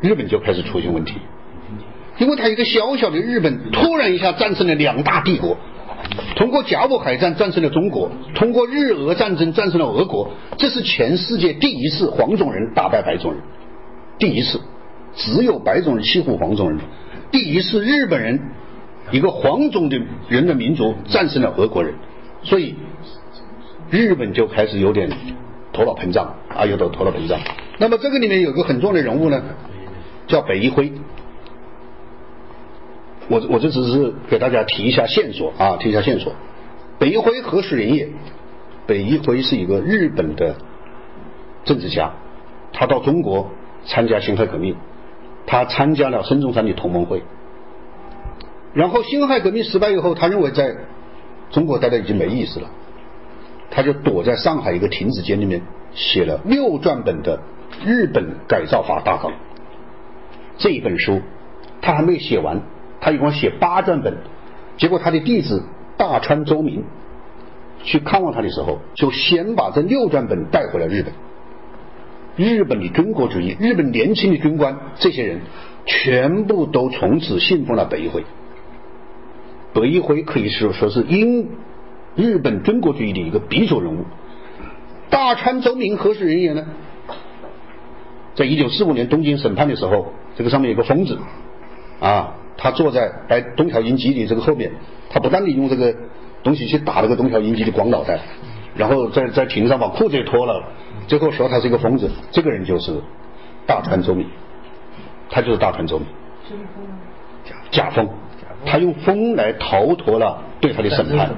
[0.00, 1.16] 日本就开始出现问题，
[2.18, 5.56] 因为他一个小小的日本，突然一下战胜了两大帝国，
[6.36, 13.42] 通过甲午海战战胜了中国，通过日俄战争战胜了俄国，这是全世界第一次黄种人打败白种人，
[14.20, 14.60] 第一次。
[15.16, 16.78] 只有白种人欺负黄种人，
[17.30, 18.38] 第一次日本人
[19.10, 19.98] 一个黄种的
[20.28, 21.94] 人的民族战胜了俄国人，
[22.42, 22.76] 所以
[23.90, 25.10] 日本就开始有点
[25.72, 27.40] 头脑膨胀啊，有点头脑膨胀。
[27.78, 29.42] 那么这个里面有个很重要的人物呢，
[30.26, 30.92] 叫北一辉。
[33.28, 36.32] 我我这只是给大家提一下线索啊，提一下线索。
[36.98, 38.08] 北一辉何许人也？
[38.86, 40.56] 北一辉是一个日本的
[41.64, 42.12] 政治家，
[42.72, 43.50] 他到中国
[43.84, 44.76] 参加辛亥革命。
[45.46, 47.22] 他参加了孙中山的同盟会，
[48.74, 50.74] 然后辛亥革命失败以后，他认为在
[51.50, 52.68] 中国待的已经没意思了，
[53.70, 55.62] 他就躲在上海一个亭子间里面
[55.94, 57.38] 写了六转本的
[57.86, 59.32] 《日本改造法大纲》
[60.58, 61.22] 这一本书，
[61.80, 62.60] 他还没写完，
[63.00, 64.16] 他一共写八转本，
[64.76, 65.62] 结果他的弟子
[65.96, 66.84] 大川周明
[67.84, 71.12] 去看望他的时候，就先把这六卷本带回了日本。
[72.36, 75.40] 日本的军国主义，日本年轻的军官，这些人
[75.86, 78.24] 全部都从此信奉了北一辉。
[79.72, 81.48] 北一辉可以说说是英
[82.14, 84.04] 日本军国主义的一个鼻祖人物。
[85.08, 86.66] 大川周明何许人也呢？
[88.34, 91.18] 在一九四五年东京审判的时候，这个上面有个疯子
[92.00, 94.72] 啊，他坐在白东条英机的这个后面，
[95.08, 95.94] 他不断的用这个
[96.42, 98.20] 东西去打这个东条英机的光脑袋，
[98.76, 100.62] 然后在在庭上把裤子也脱了。
[101.06, 103.00] 最后说他是一个疯子，这个人就是
[103.64, 104.26] 大川周明，
[105.30, 106.06] 他就是大川周明，
[107.70, 108.08] 假疯，
[108.64, 111.30] 他用疯来逃脱了对他的审判，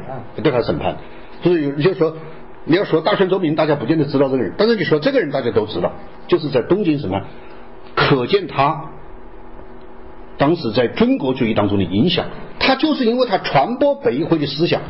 [0.42, 0.96] 对他审判。
[1.42, 2.16] 所以就是说，
[2.64, 5.92] 你要说大川周明，大家不见得知道这个人，但是你说这个人，大家都知道，
[6.26, 7.24] 就是在东京审判，
[7.94, 8.86] 可见他
[10.38, 12.24] 当时在中国主义当中的影响。
[12.58, 14.80] 他就是因为他传播北一辉的思想，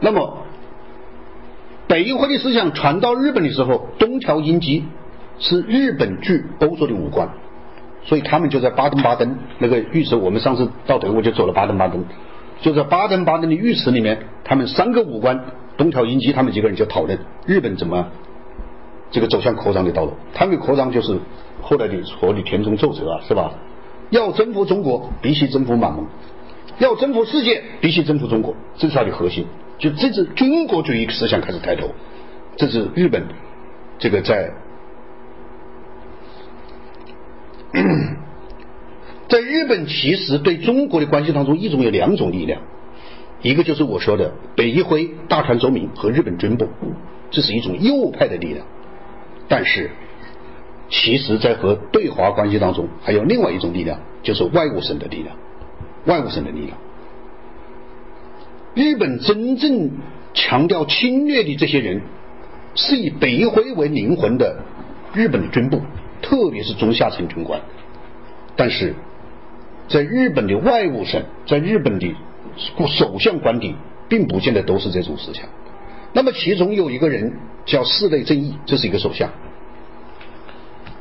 [0.00, 0.38] 那么。
[1.92, 4.82] 北一辉的思想传到日本的时候，东条英机
[5.38, 7.28] 是日本驻欧洲的武官，
[8.02, 10.16] 所以他们就在巴登巴登那个浴池。
[10.16, 12.02] 我们上次到德国就走了巴登巴登，
[12.62, 15.44] 就在巴登巴登的浴池里面，他们三个武官，
[15.76, 18.06] 东条英机他们几个人就讨论日本怎么
[19.10, 20.14] 这个走向扩张的道路。
[20.32, 21.18] 他们的扩张就是
[21.60, 23.52] 后来的所谓的田中奏折啊，是吧？
[24.08, 26.06] 要征服中国，必须征服满蒙；
[26.78, 29.44] 要征服世界，必须征服中国，这是他的核心。
[29.82, 31.90] 就这是军国主义思想开始抬头，
[32.56, 33.26] 这是日本
[33.98, 34.52] 这个在
[39.28, 42.62] 在日本其实对中国的关系当中，一种有两种力量，
[43.40, 46.68] 一个就是我说的北一辉、大川周明和日本军部，
[47.32, 48.64] 这是一种右派的力量。
[49.48, 49.90] 但是，
[50.90, 55.36] 其实在和对华关系当中，还有另外一种力量，就是外务省的力量，
[56.04, 56.78] 外务省的力量。
[58.74, 59.90] 日本真正
[60.32, 62.00] 强调侵略的这些人，
[62.74, 64.56] 是以北一辉为灵魂的
[65.12, 65.82] 日本的军部，
[66.22, 67.60] 特别是中下层军官。
[68.56, 68.94] 但是，
[69.88, 72.14] 在日本的外务省，在日本的
[72.86, 73.74] 首相官邸，
[74.08, 75.44] 并不见得都是这种思想。
[76.14, 77.34] 那么，其中有一个人
[77.66, 79.28] 叫寺内正义，这是一个首相。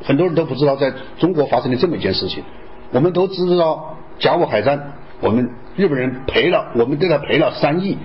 [0.03, 2.43] 很多人都不知道，在中国发生了这么一件事情。
[2.91, 4.93] 我们都知道甲午海战。
[5.21, 7.97] 我们日本人赔了，我们对他赔了三亿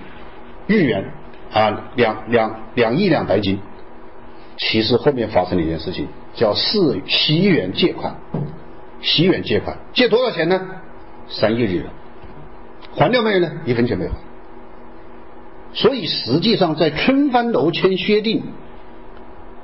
[0.67, 1.11] 日元
[1.51, 3.59] 啊，两两两亿两白金。
[4.57, 8.15] 其实后面发生了一件事情，叫四西元借款，
[9.01, 10.59] 西元借款借多少钱呢？
[11.27, 11.85] 三亿日元，
[12.95, 13.51] 还掉没有呢？
[13.65, 14.13] 一分钱没还。
[15.73, 18.43] 所以实际上在春帆楼签约定，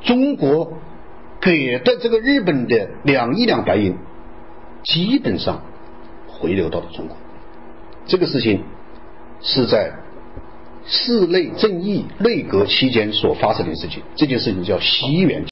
[0.02, 0.78] 中国
[1.40, 3.96] 给的这个日本的两亿两白银，
[4.84, 5.62] 基本上
[6.28, 7.18] 回流到了中国。
[8.06, 8.62] 这个事情
[9.42, 9.94] 是在
[10.86, 15.42] 室内正义内阁期间所发生的事情，这件事情叫西元。